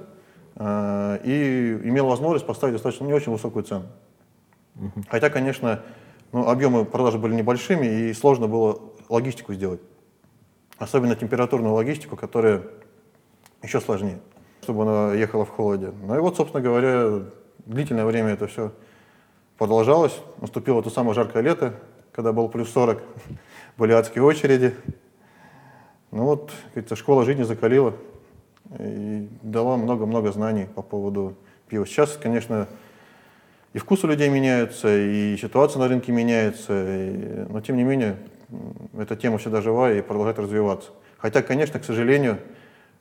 э, 0.56 1.20
и 1.26 1.78
имел 1.84 2.08
возможность 2.08 2.46
поставить 2.46 2.76
достаточно 2.76 3.04
не 3.04 3.14
очень 3.14 3.34
высокую 3.34 3.64
цену. 3.64 3.88
Угу. 4.78 5.04
Хотя, 5.10 5.30
конечно, 5.30 5.82
ну, 6.32 6.48
объемы 6.48 6.86
продажи 6.86 7.18
были 7.18 7.36
небольшими, 7.36 7.86
и 7.86 8.14
сложно 8.14 8.48
было 8.48 8.80
логистику 9.10 9.54
сделать. 9.54 9.82
Особенно 10.78 11.18
температурную 11.18 11.74
логистику, 11.74 12.16
которая 12.16 12.64
еще 13.66 13.82
сложнее, 13.82 14.20
чтобы 14.64 14.84
она 14.84 15.14
ехала 15.14 15.46
в 15.46 15.50
холоде. 15.50 15.92
Ну 16.04 16.16
и 16.16 16.20
вот, 16.20 16.38
собственно 16.38 16.64
говоря, 16.64 17.24
длительное 17.66 18.06
время 18.06 18.30
это 18.30 18.48
все 18.48 18.72
продолжалось. 19.58 20.18
Наступило 20.42 20.82
то 20.84 20.90
самое 20.90 21.14
жаркое 21.14 21.42
лето, 21.42 21.74
когда 22.12 22.32
был 22.32 22.48
плюс 22.50 22.70
40, 22.72 23.02
были 23.78 23.92
адские 23.94 24.24
очереди. 24.24 24.74
Ну 26.12 26.24
вот, 26.24 26.52
как 26.74 26.98
школа 26.98 27.26
жизни 27.26 27.44
закалила. 27.44 27.94
и 28.80 29.28
дала 29.42 29.78
много-много 29.78 30.32
знаний 30.32 30.68
по 30.74 30.82
поводу 30.82 31.36
пива. 31.68 31.86
Сейчас, 31.86 32.18
конечно, 32.22 32.68
и 33.74 33.78
вкус 33.78 34.04
у 34.04 34.08
людей 34.08 34.30
меняется, 34.30 34.88
и 34.96 35.36
ситуация 35.38 35.80
на 35.80 35.88
рынке 35.90 36.12
меняется, 36.12 36.72
и, 36.72 37.46
но 37.50 37.60
тем 37.60 37.76
не 37.76 37.84
менее 37.84 38.18
эта 38.98 39.16
тема 39.16 39.38
всегда 39.38 39.62
живая 39.62 40.00
и 40.00 40.02
продолжает 40.02 40.40
развиваться. 40.40 40.92
Хотя, 41.18 41.42
конечно, 41.42 41.80
к 41.80 41.84
сожалению, 41.84 42.40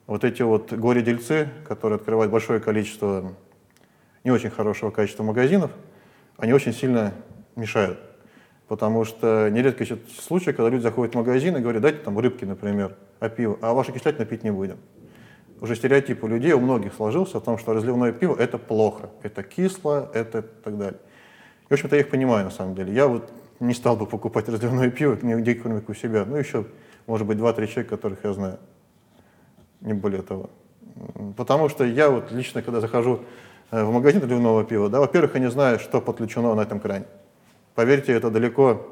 вот 0.07 0.23
эти 0.23 0.41
вот 0.41 0.71
горе-дельцы, 0.73 1.49
которые 1.67 1.97
открывают 1.97 2.31
большое 2.31 2.59
количество 2.59 3.33
не 4.23 4.31
очень 4.31 4.49
хорошего 4.49 4.91
качества 4.91 5.23
магазинов, 5.23 5.71
они 6.37 6.53
очень 6.53 6.73
сильно 6.73 7.13
мешают. 7.55 7.99
Потому 8.67 9.05
что 9.05 9.49
нередко 9.49 9.85
случаи, 10.19 10.51
когда 10.51 10.69
люди 10.69 10.81
заходят 10.81 11.13
в 11.13 11.17
магазин 11.17 11.55
и 11.55 11.59
говорят, 11.59 11.83
дайте 11.83 11.99
там 11.99 12.17
рыбки, 12.17 12.45
например, 12.45 12.95
а 13.19 13.29
пиво, 13.29 13.57
а 13.61 13.73
ваше 13.73 13.91
кислятина 13.91 14.25
пить 14.25 14.43
не 14.43 14.51
будем. 14.51 14.77
Уже 15.61 15.75
стереотип 15.75 16.23
у 16.23 16.27
людей, 16.27 16.51
у 16.53 16.59
многих 16.59 16.93
сложился 16.93 17.37
о 17.37 17.41
том, 17.41 17.57
что 17.57 17.73
разливное 17.73 18.11
пиво– 18.11 18.35
это 18.39 18.57
плохо, 18.57 19.09
это 19.21 19.43
кисло, 19.43 20.09
это 20.13 20.41
так 20.41 20.77
далее. 20.77 20.99
И, 21.65 21.67
в 21.69 21.73
общем-то, 21.73 21.95
я 21.95 22.01
их 22.01 22.09
понимаю, 22.09 22.45
на 22.45 22.51
самом 22.51 22.75
деле. 22.75 22.93
Я 22.93 23.07
вот 23.07 23.31
не 23.59 23.73
стал 23.73 23.95
бы 23.95 24.05
покупать 24.05 24.49
разливное 24.49 24.89
пиво 24.89 25.15
кроме 25.15 25.81
у 25.87 25.93
себя. 25.93 26.25
Ну, 26.25 26.35
еще, 26.35 26.65
может 27.07 27.25
быть, 27.25 27.37
два-три 27.37 27.67
человека, 27.67 27.95
которых 27.95 28.23
я 28.23 28.33
знаю. 28.33 28.59
Не 29.85 29.93
более 29.93 30.23
того. 30.23 30.49
Потому 31.37 31.69
что 31.69 31.85
я 31.85 32.09
вот 32.09 32.31
лично, 32.31 32.63
когда 32.63 32.81
захожу 32.81 33.21
э, 33.69 33.83
в 33.83 33.91
магазин 33.91 34.21
разливного 34.21 34.63
пива, 34.63 34.89
да, 34.89 34.99
во-первых, 34.99 35.35
я 35.35 35.41
не 35.41 35.51
знаю, 35.51 35.79
что 35.79 36.01
подключено 36.01 36.55
на 36.55 36.61
этом 36.61 36.79
кране. 36.79 37.05
Поверьте, 37.75 38.13
это 38.13 38.31
далеко 38.31 38.87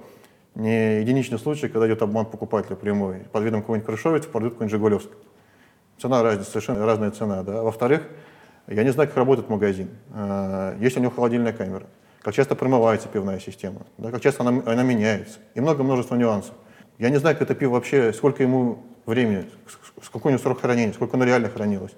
не 0.54 1.02
единичный 1.02 1.40
случай, 1.40 1.68
когда 1.68 1.88
идет 1.88 2.04
обман 2.04 2.28
покупателя 2.28 2.76
прямой. 2.76 3.26
Под 3.32 3.44
видом 3.44 3.62
какого-нибудь 3.62 3.88
Крышовица 3.88 4.30
продают 4.30 4.54
какой-нибудь 4.54 4.72
Жигулевск. 4.72 5.10
Цена 6.00 6.22
разница, 6.22 6.52
совершенно 6.52 6.86
разная 6.86 7.10
цена. 7.10 7.42
Да? 7.42 7.64
Во-вторых, 7.64 8.04
я 8.68 8.84
не 8.84 8.92
знаю, 8.92 9.10
как 9.10 9.18
работает 9.18 9.50
магазин. 9.50 9.90
Э, 10.14 10.78
есть 10.80 10.96
у 10.96 11.00
него 11.00 11.12
холодильная 11.12 11.54
камера. 11.54 11.88
Как 12.22 12.36
часто 12.36 12.54
промывается 12.54 13.08
пивная 13.08 13.40
система. 13.40 13.82
Да? 13.98 14.12
Как 14.12 14.22
часто 14.22 14.44
она, 14.44 14.62
она 14.72 14.84
меняется. 14.84 15.40
И 15.56 15.60
много 15.60 15.82
множества 15.82 16.16
нюансов. 16.16 16.54
Я 17.00 17.10
не 17.10 17.18
знаю, 17.18 17.36
как 17.36 17.50
это 17.50 17.56
пиво 17.56 17.72
вообще, 17.72 18.14
сколько 18.14 18.44
ему 18.44 18.84
времени, 19.06 19.46
сколько 20.02 20.28
у 20.28 20.30
него 20.30 20.40
срок 20.40 20.62
хранения, 20.62 20.94
сколько 20.94 21.18
оно 21.18 21.26
реально 21.26 21.50
хранилось. 21.50 21.94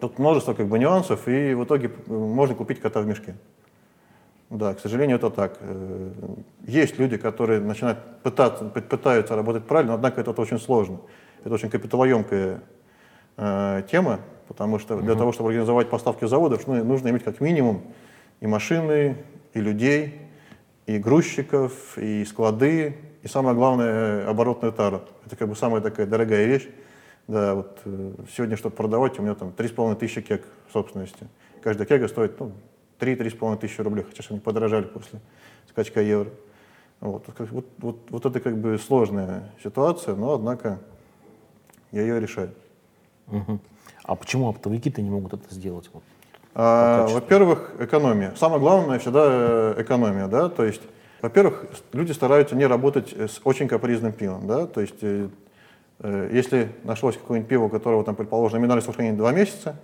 Тут 0.00 0.18
множество 0.18 0.54
как 0.54 0.68
бы 0.68 0.78
нюансов, 0.78 1.26
и 1.26 1.54
в 1.54 1.64
итоге 1.64 1.90
можно 2.06 2.54
купить 2.54 2.80
кота 2.80 3.00
в 3.00 3.06
мешке. 3.06 3.34
Да, 4.50 4.72
к 4.74 4.80
сожалению, 4.80 5.18
это 5.18 5.28
так. 5.28 5.58
Э, 5.60 6.10
есть 6.66 6.98
люди, 6.98 7.18
которые 7.18 7.60
начинают 7.60 7.98
пытаться, 8.22 8.64
пытаются 8.64 9.36
работать 9.36 9.64
правильно, 9.64 9.94
однако 9.94 10.20
это 10.20 10.30
очень 10.30 10.58
сложно. 10.58 11.00
Это 11.44 11.52
очень 11.52 11.68
капиталоемкая 11.68 12.62
э, 13.36 13.82
тема, 13.90 14.20
потому 14.46 14.78
что 14.78 15.00
для 15.00 15.14
того, 15.16 15.32
чтобы 15.32 15.50
организовать 15.50 15.90
поставки 15.90 16.24
заводов, 16.26 16.66
ну, 16.66 16.82
нужно 16.82 17.08
иметь 17.08 17.24
как 17.24 17.40
минимум 17.40 17.82
и 18.40 18.46
машины, 18.46 19.16
и 19.52 19.60
людей, 19.60 20.18
и 20.86 20.98
грузчиков, 20.98 21.98
и 21.98 22.24
склады, 22.24 22.96
и 23.22 23.28
самое 23.28 23.54
главное, 23.54 24.28
оборотную 24.28 24.72
тару. 24.72 25.02
Это 25.26 25.36
как 25.36 25.48
бы 25.48 25.56
самая 25.56 25.80
такая 25.80 26.06
дорогая 26.06 26.46
вещь. 26.46 26.68
Да, 27.26 27.54
вот 27.54 27.80
э, 27.84 28.12
сегодня, 28.34 28.56
чтобы 28.56 28.74
продавать, 28.74 29.18
у 29.18 29.22
меня 29.22 29.34
там 29.34 29.52
3,5 29.56 29.96
тысячи 29.96 30.20
кек 30.22 30.44
собственности. 30.72 31.28
Каждая 31.62 31.86
кега 31.86 32.08
стоит 32.08 32.40
ну, 32.40 32.52
3-3,5 33.00 33.58
тысячи 33.58 33.80
рублей, 33.80 34.04
хотя 34.04 34.22
они 34.30 34.40
подорожали 34.40 34.84
после 34.84 35.20
скачка 35.68 36.00
евро. 36.00 36.30
Вот, 37.00 37.26
вот, 37.38 37.66
вот, 37.78 37.98
вот 38.10 38.26
это 38.26 38.40
как 38.40 38.56
бы 38.56 38.78
сложная 38.78 39.52
ситуация, 39.62 40.14
но 40.14 40.34
однако 40.34 40.78
я 41.92 42.02
ее 42.02 42.20
решаю. 42.20 42.50
Угу. 43.28 43.60
А 44.04 44.14
почему 44.14 44.48
оптовики-то 44.48 45.02
не 45.02 45.10
могут 45.10 45.34
это 45.34 45.54
сделать? 45.54 45.90
Вот, 45.92 46.02
а, 46.54 47.06
во-первых, 47.06 47.74
экономия. 47.78 48.32
Самое 48.36 48.60
главное 48.60 48.98
всегда 48.98 49.26
э, 49.28 49.74
экономия, 49.82 50.26
да, 50.26 50.48
то 50.48 50.64
есть, 50.64 50.82
во-первых, 51.20 51.66
люди 51.92 52.12
стараются 52.12 52.56
не 52.56 52.66
работать 52.66 53.12
с 53.12 53.40
очень 53.44 53.68
капризным 53.68 54.12
пивом, 54.12 54.46
да, 54.46 54.66
то 54.66 54.80
есть, 54.80 55.02
э, 55.02 55.28
э 56.00 56.30
если 56.32 56.72
нашлось 56.84 57.16
какое-нибудь 57.16 57.48
пиво, 57.48 57.64
у 57.64 57.68
которого, 57.68 58.04
там, 58.04 58.14
предположим, 58.14 58.60
номинальное 58.60 58.84
сохранение 58.84 59.18
2 59.18 59.32
месяца, 59.32 59.76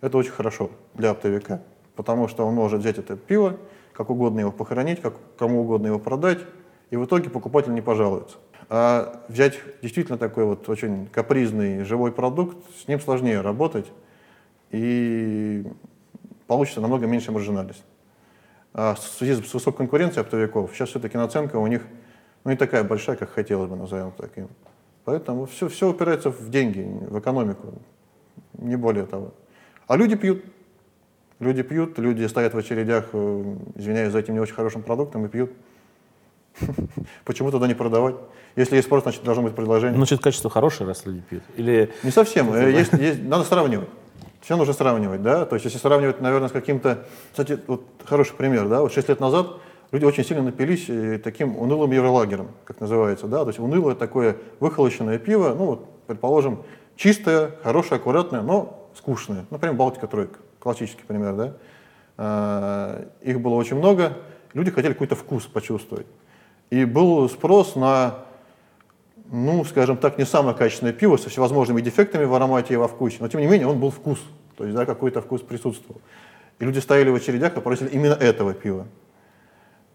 это 0.00 0.16
очень 0.18 0.32
хорошо 0.32 0.70
для 0.94 1.10
оптовика 1.10 1.60
потому 1.98 2.28
что 2.28 2.46
он 2.46 2.54
может 2.54 2.78
взять 2.78 2.96
это 2.96 3.16
пиво, 3.16 3.56
как 3.92 4.08
угодно 4.08 4.38
его 4.38 4.52
похоронить, 4.52 5.00
как 5.00 5.14
кому 5.36 5.62
угодно 5.62 5.88
его 5.88 5.98
продать, 5.98 6.38
и 6.90 6.96
в 6.96 7.04
итоге 7.04 7.28
покупатель 7.28 7.74
не 7.74 7.80
пожалуется. 7.80 8.36
А 8.68 9.24
взять 9.26 9.58
действительно 9.82 10.16
такой 10.16 10.44
вот 10.44 10.68
очень 10.68 11.08
капризный 11.08 11.82
живой 11.82 12.12
продукт, 12.12 12.56
с 12.80 12.86
ним 12.86 13.00
сложнее 13.00 13.40
работать, 13.40 13.86
и 14.70 15.66
получится 16.46 16.80
намного 16.80 17.08
меньше 17.08 17.32
маржинальность. 17.32 17.82
А 18.74 18.94
в 18.94 18.98
связи 18.98 19.42
с 19.42 19.54
высокой 19.54 19.78
конкуренцией 19.78 20.22
оптовиков, 20.22 20.70
сейчас 20.72 20.90
все-таки 20.90 21.16
наценка 21.16 21.56
у 21.56 21.66
них 21.66 21.82
ну, 22.44 22.50
не 22.50 22.56
такая 22.56 22.84
большая, 22.84 23.16
как 23.16 23.30
хотелось 23.30 23.68
бы, 23.68 23.76
назовем 23.76 24.12
таким. 24.16 24.48
Поэтому 25.04 25.46
все, 25.46 25.68
все 25.68 25.88
упирается 25.88 26.30
в 26.30 26.50
деньги, 26.50 26.80
в 26.80 27.18
экономику, 27.18 27.74
не 28.54 28.76
более 28.76 29.06
того. 29.06 29.32
А 29.86 29.96
люди 29.96 30.16
пьют. 30.16 30.44
Люди 31.40 31.62
пьют, 31.62 31.98
люди 31.98 32.26
стоят 32.26 32.52
в 32.52 32.58
очередях, 32.58 33.10
э, 33.12 33.56
извиняюсь 33.76 34.12
за 34.12 34.18
этим 34.18 34.34
не 34.34 34.40
очень 34.40 34.54
хорошим 34.54 34.82
продуктом 34.82 35.24
и 35.24 35.28
пьют. 35.28 35.52
Почему 37.24 37.50
тогда 37.50 37.68
не 37.68 37.74
продавать? 37.74 38.16
Если 38.56 38.76
есть 38.76 38.86
спрос, 38.86 39.04
значит 39.04 39.22
должно 39.22 39.44
быть 39.44 39.54
предложение. 39.54 39.96
Значит, 39.96 40.20
качество 40.20 40.50
хорошее, 40.50 40.88
раз 40.88 41.06
люди 41.06 41.20
пьют? 41.20 41.42
Или... 41.56 41.92
Не 42.02 42.10
совсем. 42.10 42.52
Есть, 42.54 42.92
есть, 42.94 43.22
надо 43.22 43.44
сравнивать. 43.44 43.88
Все 44.40 44.56
нужно 44.56 44.72
сравнивать, 44.72 45.22
да? 45.22 45.44
То 45.44 45.56
есть, 45.56 45.64
если 45.64 45.78
сравнивать, 45.78 46.20
наверное, 46.20 46.48
с 46.48 46.52
каким-то... 46.52 47.04
Кстати, 47.30 47.58
вот 47.66 47.84
хороший 48.04 48.34
пример, 48.34 48.68
да? 48.68 48.82
Вот 48.82 48.92
6 48.92 49.08
лет 49.08 49.20
назад 49.20 49.58
люди 49.92 50.04
очень 50.04 50.24
сильно 50.24 50.42
напились 50.42 50.88
э, 50.88 51.18
таким 51.18 51.56
унылым 51.56 51.90
евролагером, 51.90 52.48
как 52.64 52.80
называется, 52.80 53.26
да? 53.26 53.42
То 53.42 53.48
есть, 53.48 53.58
унылое 53.58 53.94
такое 53.94 54.36
выхолощенное 54.60 55.18
пиво, 55.18 55.54
ну, 55.56 55.66
вот, 55.66 55.86
предположим, 56.06 56.62
чистое, 56.96 57.52
хорошее, 57.62 57.98
аккуратное, 57.98 58.42
но 58.42 58.88
скучное. 58.94 59.46
Например, 59.50 59.74
Балтика 59.76 60.06
тройка 60.06 60.38
классический 60.58 61.04
пример, 61.04 61.34
да, 61.34 61.54
а, 62.16 63.06
их 63.22 63.40
было 63.40 63.54
очень 63.54 63.76
много, 63.76 64.18
люди 64.52 64.70
хотели 64.70 64.92
какой-то 64.92 65.14
вкус 65.14 65.44
почувствовать. 65.44 66.06
И 66.70 66.84
был 66.84 67.28
спрос 67.28 67.76
на, 67.76 68.24
ну, 69.30 69.64
скажем 69.64 69.96
так, 69.96 70.18
не 70.18 70.24
самое 70.24 70.56
качественное 70.56 70.92
пиво 70.92 71.16
со 71.16 71.30
всевозможными 71.30 71.80
дефектами 71.80 72.24
в 72.24 72.34
аромате 72.34 72.74
и 72.74 72.76
во 72.76 72.88
вкусе, 72.88 73.18
но 73.20 73.28
тем 73.28 73.40
не 73.40 73.46
менее 73.46 73.66
он 73.66 73.78
был 73.78 73.90
вкус, 73.90 74.18
то 74.56 74.64
есть, 74.64 74.76
да, 74.76 74.86
какой-то 74.86 75.20
вкус 75.20 75.42
присутствовал. 75.42 76.00
И 76.58 76.64
люди 76.64 76.78
стояли 76.78 77.10
в 77.10 77.14
очередях 77.14 77.56
и 77.56 77.60
просили 77.60 77.88
именно 77.90 78.14
этого 78.14 78.54
пива. 78.54 78.86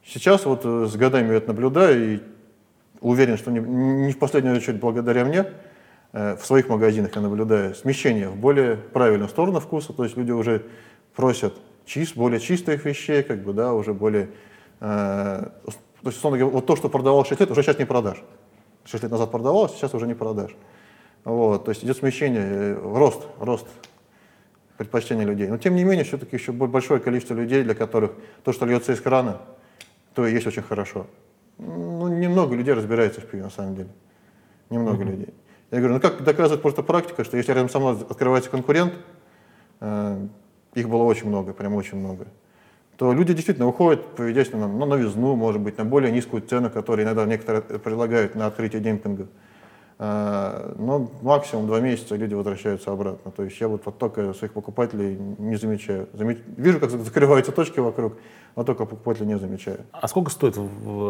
Сейчас 0.05 0.45
вот 0.45 0.61
э, 0.63 0.87
с 0.89 0.95
годами 0.95 1.29
я 1.29 1.35
это 1.35 1.47
наблюдаю 1.47 2.15
и 2.15 2.19
уверен, 3.01 3.37
что 3.37 3.51
не, 3.51 3.59
не 3.59 4.11
в 4.11 4.19
последнюю 4.19 4.55
очередь 4.55 4.79
благодаря 4.79 5.25
мне, 5.25 5.45
Э, 6.13 6.35
в 6.35 6.45
своих 6.45 6.69
магазинах 6.69 7.15
я 7.15 7.21
наблюдаю 7.21 7.73
смещение 7.73 8.29
в 8.29 8.37
более 8.37 8.77
правильную 8.77 9.29
сторону 9.29 9.59
вкуса, 9.59 9.93
то 9.93 10.03
есть 10.03 10.15
люди 10.15 10.31
уже 10.31 10.63
просят 11.15 11.55
чист, 11.85 12.15
более 12.15 12.39
чистых 12.39 12.85
вещей, 12.85 13.23
как 13.23 13.43
бы, 13.43 13.51
да, 13.53 13.73
уже 13.73 13.93
более... 13.93 14.29
Э, 14.79 15.49
то 16.03 16.09
есть, 16.09 16.21
говоря, 16.21 16.45
вот 16.45 16.65
то, 16.65 16.75
что 16.75 16.89
продавал 16.89 17.25
6 17.25 17.41
лет, 17.41 17.49
уже 17.49 17.63
сейчас 17.63 17.79
не 17.79 17.85
продашь. 17.85 18.21
6 18.85 19.03
лет 19.03 19.11
назад 19.11 19.31
продавалось, 19.31 19.73
сейчас 19.73 19.93
уже 19.93 20.07
не 20.07 20.13
продашь. 20.13 20.55
Вот, 21.23 21.65
то 21.65 21.71
есть 21.71 21.83
идет 21.83 21.97
смещение, 21.97 22.43
э, 22.43 22.73
рост, 22.75 23.27
рост 23.39 23.67
предпочтения 24.77 25.25
людей. 25.25 25.47
Но 25.47 25.57
тем 25.57 25.75
не 25.75 25.83
менее, 25.83 26.03
все-таки 26.03 26.35
еще 26.35 26.51
большое 26.51 26.99
количество 26.99 27.33
людей, 27.33 27.63
для 27.63 27.75
которых 27.75 28.11
то, 28.43 28.51
что 28.51 28.65
льется 28.65 28.91
из 28.91 29.01
крана, 29.01 29.41
то 30.13 30.27
и 30.27 30.33
есть 30.33 30.47
очень 30.47 30.63
хорошо. 30.63 31.07
Ну, 31.57 32.07
немного 32.07 32.55
людей 32.55 32.73
разбирается 32.73 33.21
в 33.21 33.25
пиве, 33.25 33.43
на 33.43 33.49
самом 33.49 33.75
деле. 33.75 33.89
Немного 34.69 35.03
mm-hmm. 35.03 35.11
людей. 35.11 35.33
Я 35.71 35.79
говорю, 35.79 35.95
ну 35.95 35.99
как 35.99 36.23
доказывает 36.23 36.61
просто 36.61 36.83
практика, 36.83 37.23
что 37.23 37.37
если 37.37 37.51
рядом 37.51 37.69
со 37.69 37.79
мной 37.79 37.97
открывается 38.09 38.49
конкурент, 38.49 38.93
э, 39.79 40.27
их 40.73 40.89
было 40.89 41.03
очень 41.03 41.27
много, 41.27 41.53
прям 41.53 41.73
очень 41.75 41.97
много, 41.97 42.27
то 42.97 43.13
люди 43.13 43.33
действительно 43.33 43.67
уходят, 43.67 44.05
поведясь 44.15 44.51
на, 44.51 44.67
на 44.67 44.85
новизну, 44.85 45.35
может 45.35 45.61
быть, 45.61 45.77
на 45.77 45.85
более 45.85 46.11
низкую 46.11 46.41
цену, 46.41 46.69
которую 46.69 47.05
иногда 47.05 47.25
некоторые 47.25 47.61
предлагают 47.61 48.35
на 48.35 48.47
открытие 48.47 48.81
демпинга. 48.81 49.27
Э, 49.99 50.73
но 50.77 51.11
максимум 51.21 51.67
два 51.67 51.79
месяца 51.79 52.15
люди 52.15 52.33
возвращаются 52.33 52.91
обратно. 52.91 53.31
То 53.31 53.43
есть 53.43 53.59
я 53.59 53.67
вот 53.67 53.83
потока 53.83 54.33
своих 54.33 54.53
покупателей 54.53 55.17
не 55.17 55.55
замечаю. 55.55 56.07
Замеч... 56.13 56.37
Вижу, 56.57 56.79
как 56.79 56.89
закрываются 56.89 57.51
точки 57.51 57.79
вокруг, 57.79 58.13
но 58.55 58.63
только 58.63 58.85
покупателей 58.85 59.27
не 59.27 59.39
замечаю. 59.39 59.81
А 59.91 60.07
сколько 60.07 60.31
стоит 60.31 60.57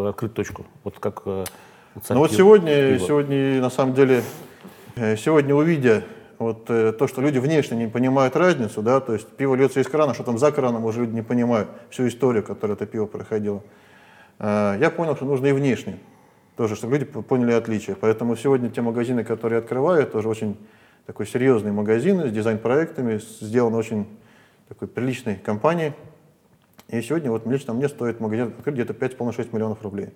открыть 0.08 0.34
точку? 0.34 0.66
Вот 0.84 1.00
как 1.00 1.24
э, 1.26 1.44
ну 2.10 2.20
вот 2.20 2.32
сегодня, 2.32 2.98
сегодня 3.00 3.62
на 3.62 3.70
самом 3.70 3.94
деле 3.94 4.24
Э, 4.96 5.16
сегодня 5.18 5.56
увидя 5.56 6.04
вот 6.40 6.70
э, 6.70 6.94
то, 6.94 7.08
что 7.08 7.22
люди 7.22 7.38
внешне 7.38 7.78
не 7.78 7.88
понимают 7.88 8.36
разницу, 8.36 8.82
да, 8.82 9.00
то 9.00 9.14
есть 9.14 9.28
пиво 9.28 9.56
льется 9.56 9.80
из 9.80 9.88
крана, 9.88 10.14
что 10.14 10.24
там 10.24 10.38
за 10.38 10.52
краном, 10.52 10.86
уже 10.86 11.02
люди 11.02 11.16
не 11.16 11.22
понимают 11.22 11.70
всю 11.90 12.08
историю, 12.08 12.44
которую 12.44 12.76
это 12.76 12.86
пиво 12.86 13.06
проходило. 13.06 13.62
Э, 14.40 14.78
я 14.80 14.90
понял, 14.90 15.16
что 15.16 15.26
нужно 15.26 15.48
и 15.48 15.52
внешне, 15.52 16.00
тоже, 16.56 16.76
чтобы 16.76 16.98
люди 16.98 17.06
поняли 17.06 17.54
отличия. 17.54 17.96
Поэтому 18.00 18.36
сегодня 18.36 18.70
те 18.70 18.82
магазины, 18.82 19.24
которые 19.24 19.60
открывают, 19.60 20.12
тоже 20.12 20.30
очень 20.30 20.58
такой 21.06 21.26
серьезный 21.28 21.72
магазин 21.72 22.28
с 22.28 22.32
дизайн-проектами, 22.32 23.20
сделан 23.42 23.76
очень 23.76 24.08
такой 24.70 24.88
приличной 24.88 25.36
компанией. 25.36 25.94
И 26.90 27.02
сегодня 27.02 27.32
вот 27.32 27.46
лично 27.46 27.74
мне 27.74 27.90
стоит 27.90 28.20
магазин 28.20 28.48
открыть 28.48 28.76
где-то 28.76 28.94
5,5-6 28.94 29.50
миллионов 29.54 29.82
рублей. 29.82 30.10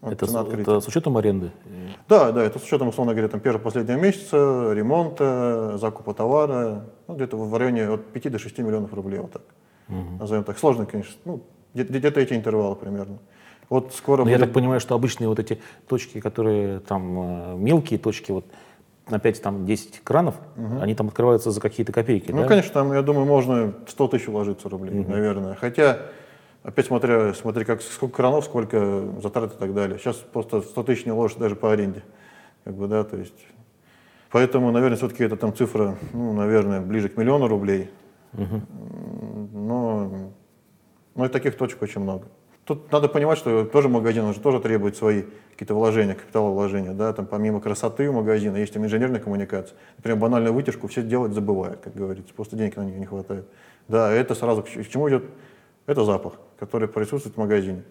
Вот 0.00 0.12
это, 0.12 0.26
с, 0.26 0.34
это 0.34 0.80
с 0.80 0.86
учетом 0.86 1.16
аренды? 1.16 1.50
Да, 2.08 2.30
да, 2.30 2.42
это 2.42 2.58
с 2.58 2.62
учетом, 2.62 2.88
условно 2.88 3.14
говоря, 3.14 3.28
там, 3.28 3.40
первого 3.40 3.60
последнего 3.60 3.96
месяца, 3.96 4.72
ремонта, 4.72 5.76
закупа 5.78 6.14
товара, 6.14 6.84
ну, 7.08 7.14
где-то 7.16 7.36
в 7.36 7.56
районе 7.56 7.88
от 7.88 8.04
5 8.06 8.32
до 8.32 8.38
6 8.38 8.58
миллионов 8.58 8.94
рублей, 8.94 9.18
вот 9.18 9.32
так. 9.32 9.42
Угу. 9.88 10.20
Назовем 10.20 10.44
так. 10.44 10.58
Сложно, 10.58 10.86
конечно, 10.86 11.14
ну, 11.24 11.42
где-то 11.74 12.20
эти 12.20 12.34
интервалы 12.34 12.76
примерно. 12.76 13.18
Вот 13.68 13.92
скоро 13.92 14.22
будет... 14.22 14.32
Я 14.32 14.38
так 14.38 14.52
понимаю, 14.52 14.80
что 14.80 14.94
обычные 14.94 15.28
вот 15.28 15.38
эти 15.38 15.60
точки, 15.88 16.20
которые 16.20 16.80
там 16.80 17.54
э, 17.54 17.56
мелкие 17.56 17.98
точки, 17.98 18.30
вот 18.30 18.46
на 19.08 19.18
5 19.18 19.42
там 19.42 19.66
10 19.66 20.00
кранов, 20.04 20.36
угу. 20.56 20.80
они 20.80 20.94
там 20.94 21.08
открываются 21.08 21.50
за 21.50 21.60
какие-то 21.60 21.92
копейки, 21.92 22.30
Ну, 22.30 22.42
да? 22.42 22.48
конечно, 22.48 22.72
там, 22.72 22.92
я 22.92 23.02
думаю, 23.02 23.26
можно 23.26 23.74
100 23.86 24.08
тысяч 24.08 24.28
вложиться 24.28 24.68
рублей, 24.68 25.00
угу. 25.00 25.10
наверное. 25.10 25.54
Хотя, 25.54 25.98
опять 26.68 26.86
смотря, 26.86 27.32
смотри, 27.32 27.64
как, 27.64 27.80
сколько 27.80 28.16
кранов, 28.16 28.44
сколько 28.44 29.08
затрат 29.22 29.54
и 29.54 29.58
так 29.58 29.74
далее. 29.74 29.98
Сейчас 29.98 30.16
просто 30.16 30.60
100 30.60 30.82
тысяч 30.82 31.06
не 31.06 31.12
ложишь 31.12 31.38
даже 31.38 31.56
по 31.56 31.72
аренде. 31.72 32.02
Как 32.64 32.74
бы, 32.74 32.86
да, 32.86 33.04
то 33.04 33.16
есть... 33.16 33.46
Поэтому, 34.30 34.70
наверное, 34.70 34.98
все-таки 34.98 35.24
эта 35.24 35.36
там 35.36 35.54
цифра, 35.54 35.96
ну, 36.12 36.34
наверное, 36.34 36.82
ближе 36.82 37.08
к 37.08 37.16
миллиону 37.16 37.48
рублей. 37.48 37.90
Угу. 38.34 38.60
Но, 39.54 40.32
но 41.14 41.24
и 41.24 41.28
таких 41.30 41.56
точек 41.56 41.80
очень 41.80 42.02
много. 42.02 42.26
Тут 42.66 42.92
надо 42.92 43.08
понимать, 43.08 43.38
что 43.38 43.64
тоже 43.64 43.88
магазин, 43.88 44.24
он 44.24 44.34
же 44.34 44.40
тоже 44.40 44.60
требует 44.60 44.94
свои 44.94 45.22
какие-то 45.52 45.72
вложения, 45.74 46.14
капиталовложения. 46.14 46.92
Да? 46.92 47.10
Там 47.14 47.24
помимо 47.24 47.62
красоты 47.62 48.12
магазина 48.12 48.58
есть 48.58 48.74
там 48.74 48.84
инженерная 48.84 49.20
коммуникация. 49.20 49.74
Например, 49.96 50.18
банальную 50.18 50.52
вытяжку 50.52 50.86
все 50.88 51.02
делать 51.02 51.32
забывают, 51.32 51.80
как 51.80 51.94
говорится. 51.94 52.34
Просто 52.34 52.56
денег 52.56 52.76
на 52.76 52.82
нее 52.82 52.98
не 52.98 53.06
хватает. 53.06 53.46
Да, 53.88 54.12
это 54.12 54.34
сразу 54.34 54.62
к 54.62 54.68
чему 54.68 55.08
идет? 55.08 55.24
Это 55.88 56.04
запах, 56.04 56.34
который 56.58 56.86
присутствует 56.86 57.36
в 57.36 57.38
магазине. 57.38 57.82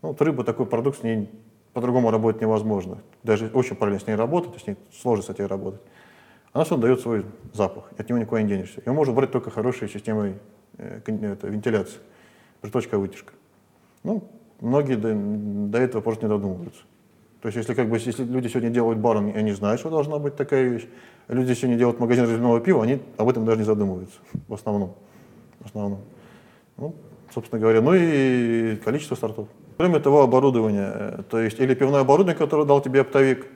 Ну, 0.00 0.08
вот 0.08 0.22
рыба 0.22 0.44
такой 0.44 0.64
продукт, 0.64 1.00
с 1.00 1.02
ней 1.02 1.28
по-другому 1.74 2.10
работать 2.10 2.40
невозможно. 2.40 3.02
Даже 3.22 3.50
очень 3.52 3.76
правильно 3.76 4.00
с 4.00 4.06
ней 4.06 4.14
работать, 4.14 4.62
с 4.62 4.66
ней 4.66 4.78
сложно 4.98 5.24
с 5.24 5.28
этим 5.28 5.44
работать. 5.44 5.82
Она 6.54 6.64
все 6.64 6.78
дает 6.78 7.00
свой 7.00 7.26
запах, 7.52 7.90
от 7.98 8.08
него 8.08 8.18
никуда 8.18 8.40
не 8.40 8.48
денешься. 8.48 8.80
Ее 8.86 8.94
можно 8.94 9.12
брать 9.12 9.30
только 9.30 9.50
хорошей 9.50 9.90
системой 9.90 10.38
э, 10.78 11.00
это, 11.04 11.46
вентиляции, 11.48 11.98
приточка 12.62 12.98
вытяжка. 12.98 13.34
Ну, 14.04 14.24
многие 14.62 14.94
до, 14.94 15.12
до 15.14 15.78
этого 15.80 16.00
просто 16.00 16.24
не 16.24 16.30
додумываются. 16.30 16.80
То 17.42 17.48
есть, 17.48 17.58
если, 17.58 17.74
как 17.74 17.90
бы, 17.90 17.98
если 17.98 18.24
люди 18.24 18.48
сегодня 18.48 18.70
делают 18.70 19.00
бар, 19.00 19.18
они 19.18 19.52
знают, 19.52 19.80
что 19.80 19.90
должна 19.90 20.18
быть 20.18 20.34
такая 20.34 20.66
вещь. 20.66 20.88
Люди 21.28 21.52
сегодня 21.52 21.76
делают 21.76 22.00
магазин 22.00 22.24
разливного 22.24 22.58
пива, 22.60 22.84
они 22.84 23.02
об 23.18 23.28
этом 23.28 23.44
даже 23.44 23.58
не 23.58 23.64
задумываются, 23.64 24.18
в 24.48 24.54
основном. 24.54 24.94
В 25.60 25.66
основном. 25.66 26.00
Ну, 26.78 26.94
собственно 27.34 27.60
говоря, 27.60 27.80
ну 27.80 27.94
и 27.94 28.76
количество 28.76 29.14
стартов. 29.16 29.48
Кроме 29.76 29.98
того, 29.98 30.22
оборудование, 30.22 30.92
э, 30.94 31.22
то 31.28 31.38
есть 31.38 31.58
или 31.58 31.74
пивное 31.74 32.00
оборудование, 32.00 32.38
которое 32.38 32.64
дал 32.64 32.80
тебе 32.80 33.00
оптовик, 33.00 33.46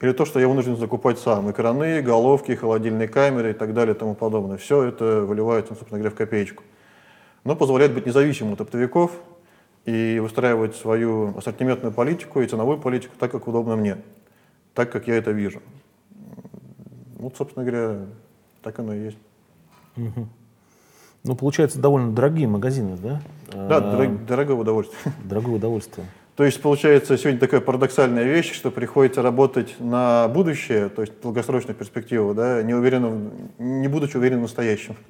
или 0.00 0.12
то, 0.12 0.24
что 0.24 0.40
я 0.40 0.48
вынужден 0.48 0.76
закупать 0.76 1.18
сам. 1.18 1.50
Экраны, 1.50 2.02
головки, 2.02 2.52
холодильные 2.54 3.06
камеры 3.06 3.50
и 3.50 3.54
так 3.54 3.74
далее 3.74 3.94
и 3.94 3.98
тому 3.98 4.14
подобное. 4.14 4.56
Все 4.56 4.82
это 4.84 5.22
выливается, 5.22 5.74
собственно 5.74 5.98
говоря, 5.98 6.14
в 6.14 6.18
копеечку. 6.18 6.64
Но 7.44 7.54
позволяет 7.54 7.94
быть 7.94 8.06
независимым 8.06 8.54
от 8.54 8.62
оптовиков, 8.62 9.12
и 9.84 10.18
выстраивать 10.20 10.76
свою 10.76 11.36
ассортиментную 11.36 11.92
политику 11.92 12.40
и 12.40 12.46
ценовую 12.46 12.78
политику 12.78 13.14
так, 13.18 13.30
как 13.30 13.48
удобно 13.48 13.76
мне, 13.76 13.96
так, 14.74 14.92
как 14.92 15.08
я 15.08 15.16
это 15.16 15.30
вижу. 15.30 15.62
Вот, 17.18 17.36
собственно 17.36 17.64
говоря, 17.64 18.06
так 18.62 18.78
оно 18.78 18.94
и 18.94 19.04
есть. 19.04 19.18
Угу. 19.96 20.28
Ну, 21.22 21.34
получается, 21.34 21.78
довольно 21.78 22.12
дорогие 22.12 22.48
магазины, 22.48 22.96
да? 22.96 23.20
Да, 23.52 23.76
а, 23.76 23.80
дорог, 23.80 24.24
дорогое 24.24 24.56
удовольствие. 24.56 25.14
Дорогое 25.24 25.56
удовольствие. 25.56 26.06
То 26.36 26.44
есть, 26.44 26.62
получается, 26.62 27.18
сегодня 27.18 27.38
такая 27.38 27.60
парадоксальная 27.60 28.24
вещь, 28.24 28.52
что 28.54 28.70
приходится 28.70 29.20
работать 29.20 29.76
на 29.78 30.28
будущее, 30.28 30.88
то 30.88 31.02
есть 31.02 31.20
долгосрочную 31.20 31.76
перспективу, 31.76 32.32
да, 32.32 32.62
не, 32.62 32.72
уверенно, 32.72 33.30
не 33.58 33.88
будучи 33.88 34.16
уверен 34.16 34.38
в 34.38 34.42
настоящем. 34.42 34.96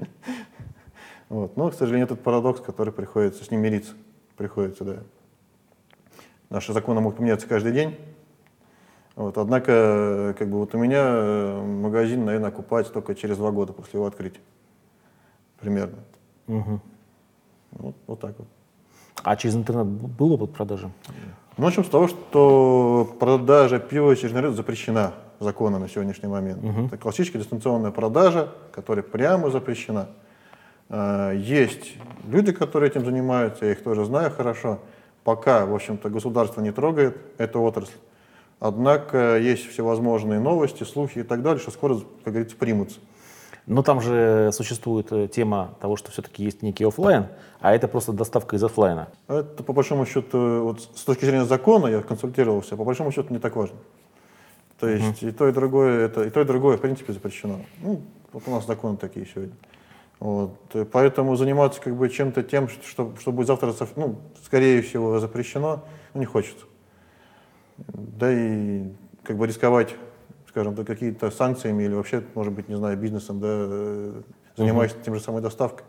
Вот. 1.28 1.56
Но, 1.56 1.70
к 1.70 1.74
сожалению, 1.74 2.06
этот 2.06 2.22
парадокс, 2.24 2.60
который 2.60 2.92
приходится 2.92 3.44
с 3.44 3.52
ним 3.52 3.60
мириться 3.60 3.92
приходится, 4.40 4.84
да. 4.84 4.96
Наши 6.48 6.72
законы 6.72 7.02
могут 7.02 7.20
меняться 7.20 7.46
каждый 7.46 7.72
день. 7.72 7.94
Вот, 9.16 9.36
однако, 9.36 10.34
как 10.38 10.48
бы 10.48 10.58
вот 10.60 10.74
у 10.74 10.78
меня 10.78 11.02
э, 11.04 11.62
магазин, 11.62 12.24
наверное, 12.24 12.48
окупается 12.48 12.90
только 12.90 13.14
через 13.14 13.36
два 13.36 13.50
года 13.50 13.74
после 13.74 13.98
его 13.98 14.06
открытия. 14.06 14.40
Примерно. 15.60 15.98
Угу. 16.48 16.80
Вот, 17.72 17.94
вот 18.06 18.20
так 18.20 18.38
вот. 18.38 18.48
А 19.22 19.36
через 19.36 19.54
интернет 19.54 19.86
был 19.86 20.32
опыт 20.32 20.52
продажи? 20.52 20.90
Ну, 21.56 21.64
начнем 21.64 21.84
с 21.84 21.88
того, 21.88 22.08
что 22.08 23.16
продажа 23.18 23.78
пива 23.78 24.16
через 24.16 24.32
интернет 24.32 24.54
запрещена 24.54 25.14
законом 25.40 25.82
на 25.82 25.88
сегодняшний 25.88 26.28
момент. 26.28 26.64
Угу. 26.64 26.86
Это 26.86 26.96
классическая 26.96 27.38
дистанционная 27.38 27.90
продажа, 27.90 28.48
которая 28.72 29.02
прямо 29.02 29.50
запрещена. 29.50 30.08
Э, 30.88 31.32
есть 31.36 31.94
люди, 32.26 32.52
которые 32.52 32.90
этим 32.90 33.04
занимаются, 33.04 33.66
я 33.66 33.72
их 33.72 33.82
тоже 33.82 34.04
знаю 34.04 34.30
хорошо. 34.30 34.80
Пока, 35.24 35.66
в 35.66 35.74
общем-то, 35.74 36.08
государство 36.08 36.60
не 36.62 36.72
трогает 36.72 37.16
эту 37.38 37.60
отрасль. 37.60 37.96
Однако 38.58 39.38
есть 39.38 39.66
всевозможные 39.70 40.40
новости, 40.40 40.84
слухи 40.84 41.20
и 41.20 41.22
так 41.22 41.42
далее, 41.42 41.60
что 41.60 41.70
скоро, 41.70 41.96
как 42.24 42.32
говорится, 42.32 42.56
примутся. 42.56 43.00
Но 43.66 43.82
там 43.82 44.00
же 44.00 44.50
существует 44.52 45.12
э, 45.12 45.28
тема 45.28 45.74
того, 45.80 45.96
что 45.96 46.10
все-таки 46.10 46.42
есть 46.42 46.62
некий 46.62 46.84
офлайн, 46.84 47.26
а 47.60 47.74
это 47.74 47.88
просто 47.88 48.12
доставка 48.12 48.56
из 48.56 48.64
офлайна. 48.64 49.08
Это, 49.28 49.62
по 49.62 49.72
большому 49.72 50.06
счету, 50.06 50.62
вот 50.64 50.82
с 50.82 51.04
точки 51.04 51.24
зрения 51.24 51.44
закона, 51.44 51.86
я 51.86 52.00
консультировался, 52.00 52.76
по 52.76 52.84
большому 52.84 53.12
счету 53.12 53.32
не 53.32 53.38
так 53.38 53.56
важно. 53.56 53.76
То 54.78 54.88
есть 54.88 55.22
mm 55.22 55.28
и 55.28 55.32
то, 55.32 55.46
и 55.48 55.52
другое, 55.52 56.06
это, 56.06 56.24
и 56.24 56.30
то, 56.30 56.40
и 56.40 56.44
другое, 56.44 56.78
в 56.78 56.80
принципе, 56.80 57.12
запрещено. 57.12 57.60
Ну, 57.82 58.00
вот 58.32 58.42
у 58.46 58.50
нас 58.50 58.66
законы 58.66 58.96
такие 58.96 59.26
сегодня. 59.26 59.54
Вот. 60.20 60.52
Поэтому 60.90 61.36
заниматься 61.36 61.80
как 61.80 61.96
бы 61.96 62.08
чем-то 62.08 62.42
тем, 62.42 62.68
что, 62.68 63.12
что 63.18 63.32
будет 63.32 63.46
завтра, 63.46 63.74
ну, 63.96 64.20
скорее 64.44 64.80
всего, 64.82 65.18
запрещено, 65.18 65.84
ну, 66.14 66.20
не 66.20 66.26
хочется. 66.26 66.64
Да 67.88 68.32
и 68.32 68.84
как 69.22 69.36
бы 69.36 69.46
рисковать, 69.46 69.94
скажем 70.50 70.74
так, 70.74 70.86
какие-то 70.86 71.30
санкциями 71.30 71.84
или 71.84 71.94
вообще, 71.94 72.22
может 72.34 72.52
быть, 72.52 72.68
не 72.68 72.74
знаю, 72.74 72.96
бизнесом, 72.96 73.40
да, 73.40 74.22
занимаясь 74.56 74.92
угу. 74.92 75.00
тем 75.04 75.14
же 75.14 75.20
самой 75.20 75.42
доставкой, 75.42 75.86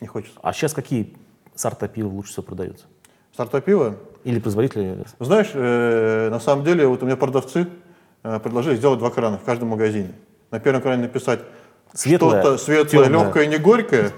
не 0.00 0.06
хочется. 0.06 0.38
А 0.42 0.52
сейчас 0.52 0.72
какие 0.72 1.14
сорта 1.54 1.86
пива 1.86 2.08
лучше 2.08 2.32
всего 2.32 2.42
продаются? 2.42 2.86
Сорта 3.36 3.60
пива? 3.60 3.96
Или 4.24 4.40
производители? 4.40 5.04
Знаешь, 5.18 5.50
э, 5.52 6.30
на 6.30 6.40
самом 6.40 6.64
деле, 6.64 6.86
вот 6.86 7.02
у 7.02 7.06
меня 7.06 7.16
продавцы 7.16 7.68
э, 8.22 8.40
предложили 8.40 8.76
сделать 8.76 8.98
два 8.98 9.10
крана 9.10 9.36
в 9.36 9.44
каждом 9.44 9.68
магазине. 9.68 10.12
На 10.50 10.58
первом 10.58 10.80
кране 10.80 11.02
написать 11.02 11.40
Светлое, 11.92 12.40
что-то 12.40 12.58
светлое, 12.58 13.04
темное. 13.04 13.24
легкое, 13.24 13.46
не 13.46 13.58
горькое, 13.58 14.12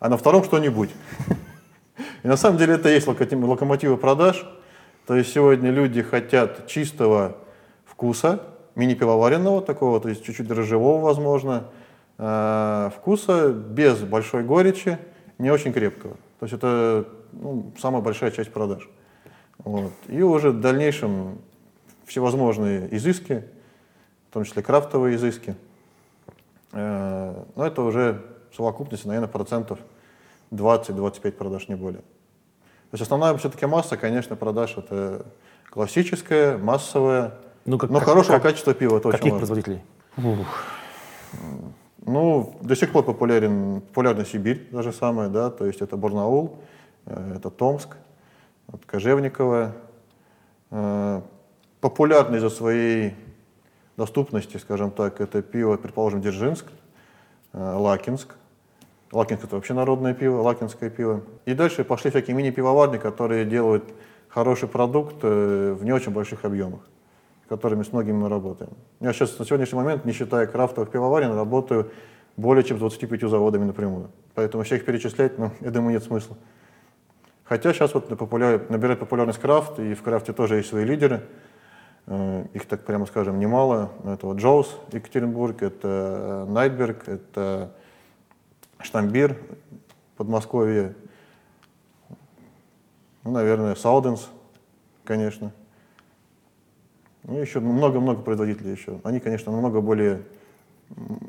а 0.00 0.08
на 0.08 0.16
втором 0.16 0.42
что-нибудь. 0.42 0.90
И 2.24 2.28
на 2.28 2.36
самом 2.36 2.58
деле 2.58 2.74
это 2.74 2.88
есть 2.88 3.06
локомотивы 3.06 3.96
продаж. 3.96 4.44
То 5.06 5.14
есть 5.14 5.32
сегодня 5.32 5.70
люди 5.70 6.02
хотят 6.02 6.66
чистого 6.66 7.36
вкуса, 8.00 8.40
мини-пивоваренного 8.76 9.60
такого, 9.60 10.00
то 10.00 10.08
есть 10.08 10.24
чуть-чуть 10.24 10.46
дрожжевого, 10.46 11.00
возможно, 11.00 11.64
э, 12.18 12.90
вкуса 12.96 13.52
без 13.52 14.00
большой 14.00 14.42
горечи, 14.42 14.98
не 15.38 15.50
очень 15.50 15.72
крепкого. 15.72 16.14
То 16.38 16.46
есть 16.46 16.54
это 16.54 17.06
ну, 17.32 17.72
самая 17.78 18.02
большая 18.02 18.30
часть 18.30 18.52
продаж. 18.52 18.88
Вот. 19.58 19.92
И 20.08 20.22
уже 20.22 20.50
в 20.50 20.60
дальнейшем 20.60 21.38
всевозможные 22.06 22.94
изыски, 22.96 23.44
в 24.30 24.32
том 24.32 24.44
числе 24.44 24.62
крафтовые 24.62 25.16
изыски– 25.16 25.54
Э, 26.72 27.44
но 27.56 27.66
это 27.66 27.82
уже 27.82 28.22
в 28.50 28.56
совокупности, 28.56 29.06
наверное, 29.06 29.28
процентов 29.28 29.78
20-25 30.50 31.32
продаж, 31.32 31.68
не 31.68 31.74
более. 31.74 32.00
То 32.00 32.94
есть 32.94 33.02
основная 33.02 33.36
все-таки 33.36 33.66
масса, 33.66 33.96
конечно, 33.96 34.36
продаж 34.36 34.76
это 34.76 35.26
классическая, 35.70 36.58
массовая, 36.58 37.34
ну, 37.64 37.78
как, 37.78 37.90
но 37.90 37.98
как, 37.98 38.08
хорошего 38.08 38.34
как, 38.34 38.42
качества 38.42 38.74
пива. 38.74 38.98
Это 38.98 39.10
каких 39.10 39.36
производителей? 39.36 39.82
Ну, 42.06 42.56
до 42.62 42.74
сих 42.74 42.92
пор 42.92 43.04
популярен, 43.04 43.82
популярна 43.82 44.24
Сибирь, 44.24 44.68
даже 44.72 44.92
самое, 44.92 45.28
да, 45.28 45.50
то 45.50 45.66
есть 45.66 45.82
это 45.82 45.96
Барнаул, 45.96 46.58
э, 47.06 47.34
это 47.36 47.50
Томск, 47.50 47.96
вот 48.68 48.84
Кожевниково. 48.86 49.74
Э, 50.70 51.20
популярный 51.80 52.38
за 52.38 52.48
своей 52.48 53.14
доступности, 53.96 54.56
скажем 54.56 54.90
так, 54.90 55.20
это 55.20 55.42
пиво, 55.42 55.76
предположим, 55.76 56.22
Дзержинск, 56.22 56.66
э, 57.52 57.74
Лакинск. 57.76 58.34
Лакинск 59.12 59.44
это 59.44 59.56
вообще 59.56 59.74
народное 59.74 60.14
пиво, 60.14 60.40
лакинское 60.40 60.88
пиво. 60.88 61.22
И 61.44 61.52
дальше 61.52 61.84
пошли 61.84 62.10
всякие 62.10 62.34
мини-пивоварни, 62.34 62.96
которые 62.96 63.44
делают 63.44 63.84
хороший 64.28 64.68
продукт 64.68 65.22
в 65.22 65.82
не 65.82 65.92
очень 65.92 66.12
больших 66.12 66.44
объемах. 66.44 66.80
Которыми 67.50 67.82
с 67.82 67.92
многими 67.92 68.16
мы 68.16 68.28
работаем. 68.28 68.70
Я 69.00 69.12
сейчас 69.12 69.36
на 69.40 69.44
сегодняшний 69.44 69.76
момент, 69.76 70.04
не 70.04 70.12
считая 70.12 70.46
крафтовых 70.46 70.88
пивоварен, 70.88 71.34
работаю 71.34 71.90
более 72.36 72.62
чем 72.62 72.76
с 72.76 72.80
25 72.80 73.22
заводами 73.28 73.64
напрямую. 73.64 74.12
Поэтому 74.36 74.62
всех 74.62 74.84
перечислять, 74.84 75.36
ну, 75.36 75.50
я 75.60 75.72
думаю, 75.72 75.94
нет 75.94 76.04
смысла. 76.04 76.36
Хотя 77.42 77.72
сейчас 77.72 77.92
вот 77.92 78.06
популяр... 78.16 78.70
набирает 78.70 79.00
популярность 79.00 79.40
крафт, 79.40 79.80
и 79.80 79.94
в 79.94 80.02
крафте 80.02 80.32
тоже 80.32 80.58
есть 80.58 80.68
свои 80.68 80.84
лидеры. 80.84 81.24
Э, 82.06 82.44
их, 82.54 82.66
так 82.66 82.84
прямо 82.84 83.04
скажем, 83.06 83.40
немало. 83.40 83.90
Это 84.04 84.26
вот 84.28 84.36
Джоус, 84.36 84.78
Екатеринбург, 84.92 85.60
это 85.60 86.46
Найтберг, 86.48 87.08
это 87.08 87.72
Штамбир, 88.78 89.36
Подмосковье, 90.16 90.94
ну, 93.24 93.32
наверное, 93.32 93.74
Сауденс, 93.74 94.30
конечно. 95.04 95.50
Ну, 97.24 97.38
еще 97.38 97.60
много-много 97.60 98.22
производителей 98.22 98.72
еще. 98.72 99.00
Они, 99.04 99.20
конечно, 99.20 99.52
намного 99.52 99.80
более 99.80 100.22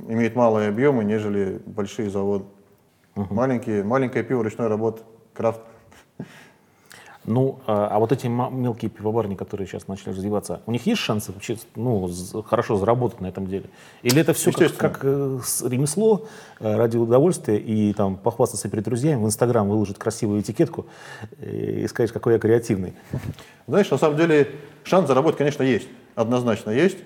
имеют 0.07 0.35
малые 0.35 0.69
объемы, 0.69 1.03
нежели 1.03 1.61
большие 1.65 2.09
заводы. 2.09 2.45
Угу. 3.15 3.33
Маленькие, 3.33 3.83
маленькое 3.83 4.23
пиво 4.23 4.43
ручной 4.43 4.67
работы, 4.67 5.03
крафт. 5.33 5.61
Ну, 7.25 7.59
а, 7.67 7.87
а 7.87 7.99
вот 7.99 8.11
эти 8.11 8.25
мелкие 8.25 8.89
пивоварни, 8.89 9.35
которые 9.35 9.67
сейчас 9.67 9.87
начали 9.87 10.09
развиваться, 10.09 10.61
у 10.65 10.71
них 10.71 10.87
есть 10.87 10.99
шансы 11.01 11.31
вообще 11.31 11.55
ну, 11.75 12.09
хорошо 12.47 12.77
заработать 12.77 13.21
на 13.21 13.27
этом 13.27 13.45
деле? 13.45 13.65
Или 14.01 14.21
это 14.21 14.33
все 14.33 14.51
как, 14.51 14.75
как 14.75 14.99
э, 15.03 15.39
ремесло 15.65 16.25
э, 16.59 16.75
ради 16.75 16.97
удовольствия 16.97 17.59
и 17.59 17.93
там 17.93 18.17
похвастаться 18.17 18.69
перед 18.69 18.85
друзьями, 18.85 19.21
в 19.21 19.25
Инстаграм 19.27 19.69
выложить 19.69 19.99
красивую 19.99 20.41
этикетку 20.41 20.87
и 21.39 21.85
сказать, 21.87 22.11
какой 22.11 22.33
я 22.33 22.39
креативный? 22.39 22.93
Знаешь, 23.67 23.91
на 23.91 23.99
самом 23.99 24.17
деле 24.17 24.55
шанс 24.83 25.07
заработать, 25.07 25.37
конечно, 25.37 25.61
есть. 25.61 25.87
Однозначно 26.15 26.71
есть. 26.71 26.97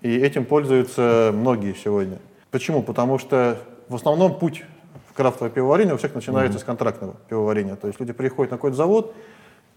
И 0.00 0.16
этим 0.16 0.46
пользуются 0.46 1.30
многие 1.34 1.74
сегодня. 1.74 2.18
Почему? 2.50 2.82
Потому 2.82 3.18
что 3.18 3.58
в 3.88 3.94
основном 3.94 4.38
путь 4.38 4.64
в 5.10 5.12
крафтовое 5.12 5.50
пивоварение 5.50 5.94
у 5.94 5.98
всех 5.98 6.14
начинается 6.14 6.58
mm-hmm. 6.58 6.62
с 6.62 6.64
контрактного 6.64 7.16
пивоварения. 7.28 7.76
То 7.76 7.88
есть 7.88 8.00
люди 8.00 8.14
приходят 8.14 8.50
на 8.50 8.56
какой-то 8.56 8.76
завод, 8.76 9.14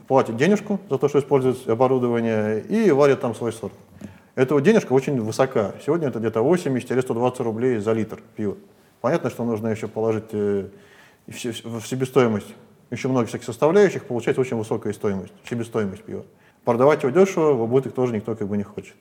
платят 0.08 0.38
денежку 0.38 0.80
за 0.90 0.98
то, 0.98 1.08
что 1.08 1.20
используют 1.20 1.68
оборудование, 1.68 2.62
и 2.62 2.92
варят 2.92 3.22
там 3.22 3.36
свой 3.36 3.54
сорт. 3.54 3.74
Эта 4.36 4.54
вот 4.54 4.64
денежка 4.64 4.94
очень 4.94 5.20
высока. 5.22 5.74
Сегодня 5.86 6.08
это 6.08 6.20
где-то 6.20 6.42
80 6.42 6.90
или 6.92 7.02
120 7.02 7.40
рублей 7.42 7.78
за 7.80 7.94
литр 7.94 8.22
пива. 8.36 8.56
Понятно, 9.02 9.30
что 9.30 9.44
нужно 9.44 9.68
еще 9.68 9.88
положить 9.88 10.30
э, 10.32 10.68
в 11.28 11.86
себестоимость 11.86 12.54
еще 12.92 13.08
много 13.08 13.26
всяких 13.26 13.46
составляющих, 13.46 14.06
получается 14.06 14.42
очень 14.42 14.58
высокая 14.58 14.94
стоимость, 14.94 15.34
себестоимость 15.50 16.04
пива. 16.04 16.26
Продавать 16.66 17.04
его 17.04 17.12
дешево 17.12 17.54
в 17.54 17.64
убыток 17.64 17.94
тоже 17.94 18.14
никто 18.14 18.36
как 18.36 18.48
бы 18.48 18.58
не 18.58 18.64
хочет. 18.64 18.96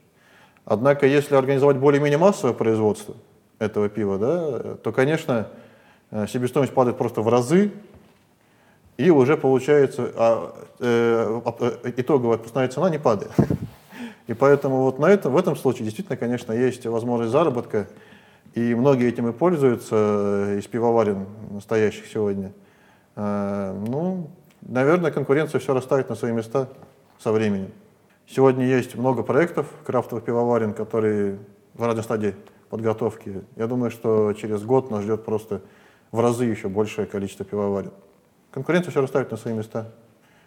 Однако, 0.64 1.06
если 1.06 1.34
организовать 1.34 1.76
более-менее 1.76 2.18
массовое 2.18 2.54
производство 2.54 3.16
этого 3.58 3.88
пива, 3.88 4.18
да, 4.18 4.74
то, 4.76 4.92
конечно, 4.92 5.48
э, 6.10 6.26
себестоимость 6.28 6.72
падает 6.72 6.96
просто 6.96 7.20
в 7.20 7.28
разы, 7.28 7.72
и 9.00 9.08
уже 9.10 9.38
получается, 9.38 10.12
а, 10.14 10.54
э, 10.78 11.40
э, 11.60 11.92
итоговая 11.96 12.36
отпускная 12.36 12.68
цена 12.68 12.90
не 12.90 12.98
падает. 12.98 13.32
И 14.26 14.34
поэтому 14.34 14.82
вот 14.82 14.98
на 14.98 15.06
этом, 15.06 15.32
в 15.32 15.38
этом 15.38 15.56
случае 15.56 15.84
действительно, 15.84 16.18
конечно, 16.18 16.52
есть 16.52 16.84
возможность 16.84 17.32
заработка, 17.32 17.88
и 18.52 18.74
многие 18.74 19.08
этим 19.08 19.26
и 19.28 19.32
пользуются 19.32 19.96
э, 19.96 20.58
из 20.58 20.66
пивоварен 20.66 21.24
настоящих 21.50 22.08
сегодня. 22.08 22.52
Э, 23.16 23.74
ну, 23.88 24.28
наверное, 24.60 25.10
конкуренция 25.10 25.60
все 25.60 25.72
расставит 25.72 26.10
на 26.10 26.14
свои 26.14 26.32
места 26.32 26.68
со 27.18 27.32
временем. 27.32 27.70
Сегодня 28.28 28.66
есть 28.66 28.96
много 28.96 29.22
проектов 29.22 29.66
крафтовых 29.86 30.24
пивоварен, 30.24 30.74
которые 30.74 31.38
в 31.72 31.82
разной 31.82 32.04
стадии 32.04 32.34
подготовки. 32.68 33.44
Я 33.56 33.66
думаю, 33.66 33.90
что 33.90 34.34
через 34.34 34.62
год 34.62 34.90
нас 34.90 35.04
ждет 35.04 35.24
просто 35.24 35.62
в 36.12 36.20
разы 36.20 36.44
еще 36.44 36.68
большее 36.68 37.06
количество 37.06 37.46
пивоварен. 37.46 37.92
Конкуренция 38.50 38.90
все 38.90 39.00
расставит 39.00 39.30
на 39.30 39.36
свои 39.36 39.54
места. 39.54 39.92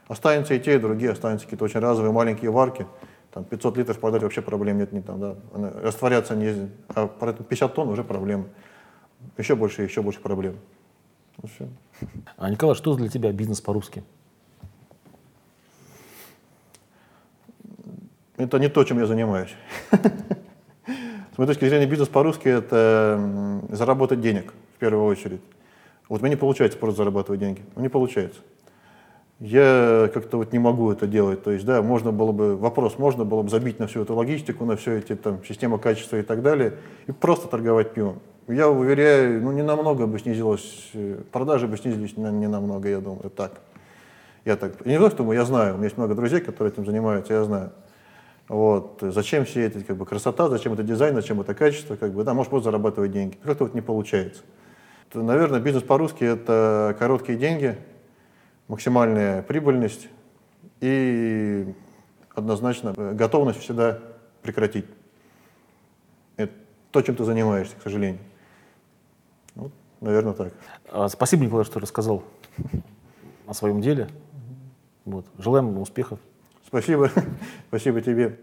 Останутся 0.08 0.54
и 0.54 0.60
те, 0.60 0.76
и 0.76 0.80
другие, 0.80 1.12
останутся 1.12 1.46
какие-то 1.46 1.66
очень 1.66 1.80
разовые 1.80 2.12
маленькие 2.12 2.52
варки. 2.52 2.86
Там 3.32 3.46
500 3.46 3.78
литров 3.78 4.00
продать 4.00 4.22
вообще 4.22 4.42
проблем 4.42 4.78
нет. 4.78 4.92
Не, 4.92 5.02
там, 5.02 5.20
да. 5.20 5.36
Растворяться 5.82 6.36
не... 6.36 6.70
А 6.90 7.08
50 7.08 7.74
тонн 7.74 7.90
уже 7.90 8.04
проблемы. 8.04 8.46
Еще 9.38 9.56
больше, 9.56 9.84
еще 9.84 10.02
больше 10.02 10.20
проблем. 10.20 10.58
Все. 11.44 11.68
А, 12.38 12.50
Николай, 12.50 12.76
что 12.76 12.96
для 12.96 13.10
тебя 13.10 13.32
бизнес 13.32 13.62
по-русски? 13.62 14.04
Это 18.38 18.60
не 18.60 18.70
то, 18.70 18.84
чем 18.84 19.00
я 19.00 19.06
занимаюсь. 19.06 19.54
С 21.34 21.38
моей 21.38 21.48
точки 21.48 21.68
зрения, 21.68 21.88
бизнес 21.88 22.10
по-русски– 22.10 22.48
это 22.50 23.62
заработать 23.70 24.22
денег 24.22 24.54
в 24.76 24.80
первую 24.80 25.06
очередь. 25.06 25.42
Вот 26.10 26.22
мне 26.22 26.32
не 26.32 26.36
получается 26.36 26.78
просто 26.78 26.98
зарабатывать 26.98 27.40
деньги. 27.40 27.62
Не 27.76 27.90
получается. 27.90 28.42
Я 29.40 30.10
как-то 30.14 30.38
вот 30.38 30.54
не 30.54 30.60
могу 30.60 30.92
это 30.92 31.08
делать. 31.08 31.44
То 31.44 31.52
есть, 31.52 31.66
да, 31.66 31.82
можно 31.82 32.12
было 32.12 32.32
бы, 32.32 32.56
вопрос, 32.56 32.98
можно 32.98 33.26
было 33.26 33.42
бы 33.42 33.50
забить 33.50 33.80
на 33.80 33.88
всю 33.88 34.02
эту 34.02 34.16
логистику, 34.16 34.64
на 34.66 34.76
все 34.76 34.98
эти 34.98 35.16
там 35.16 35.44
системы 35.44 35.80
качества 35.80 36.18
и 36.18 36.22
так 36.22 36.42
далее, 36.42 36.76
и 37.08 37.12
просто 37.12 37.48
торговать 37.48 37.94
пивом. 37.94 38.20
Я 38.48 38.70
уверяю, 38.70 39.42
ну, 39.42 39.52
не 39.52 39.64
намного 39.64 40.06
бы 40.06 40.20
снизилось, 40.20 40.92
продажи 41.32 41.68
бы 41.68 41.78
снизились 41.78 42.16
не, 42.18 42.30
не 42.32 42.48
намного, 42.48 42.90
я 42.90 43.00
думаю, 43.00 43.30
так. 43.30 43.62
Я 44.46 44.58
так, 44.58 44.86
не 44.86 45.00
то, 45.00 45.10
что 45.10 45.32
я 45.34 45.46
знаю, 45.46 45.74
у 45.74 45.78
меня 45.78 45.86
есть 45.86 45.98
много 45.98 46.16
друзей, 46.16 46.42
которые 46.42 46.74
этим 46.74 46.86
занимаются, 46.86 47.34
я 47.34 47.44
знаю. 47.46 47.72
Вот. 48.50 49.00
Зачем 49.02 49.46
все 49.46 49.66
эти 49.66 49.80
как 49.80 49.96
бы, 49.96 50.06
красота, 50.06 50.50
зачем 50.50 50.74
это 50.74 50.84
дизайн, 50.84 51.16
зачем 51.16 51.40
это 51.40 51.54
качество, 51.54 51.96
как 51.96 52.14
бы, 52.14 52.24
да, 52.24 52.34
может 52.34 52.50
просто 52.50 52.66
зарабатывать 52.66 53.12
деньги. 53.12 53.38
Как-то 53.44 53.64
вот 53.64 53.74
не 53.74 53.82
получается. 53.82 54.42
Наверное, 55.14 55.60
бизнес 55.60 55.84
по-русски– 55.84 56.24
это 56.26 56.96
короткие 56.98 57.38
деньги, 57.38 57.78
максимальная 58.68 59.42
прибыльность 59.44 60.08
и 60.82 61.74
однозначно 62.34 62.94
готовность 62.94 63.60
всегда 63.60 64.00
прекратить. 64.42 64.86
Это 66.38 66.54
то, 66.92 67.02
чем 67.02 67.16
ты 67.16 67.24
занимаешься, 67.24 67.76
к 67.78 67.82
сожалению. 67.84 68.22
Вот, 69.56 69.72
наверное, 70.02 70.34
так. 70.34 70.54
А, 70.92 71.08
спасибо, 71.10 71.46
Николай, 71.46 71.66
что 71.66 71.80
рассказал 71.80 72.24
о 73.46 73.54
своем 73.54 73.82
деле. 73.82 74.10
Вот. 75.06 75.26
Желаем 75.38 75.78
успехов. 75.78 76.20
Спасибо. 76.66 77.12
Спасибо 77.68 78.02
тебе. 78.02 78.40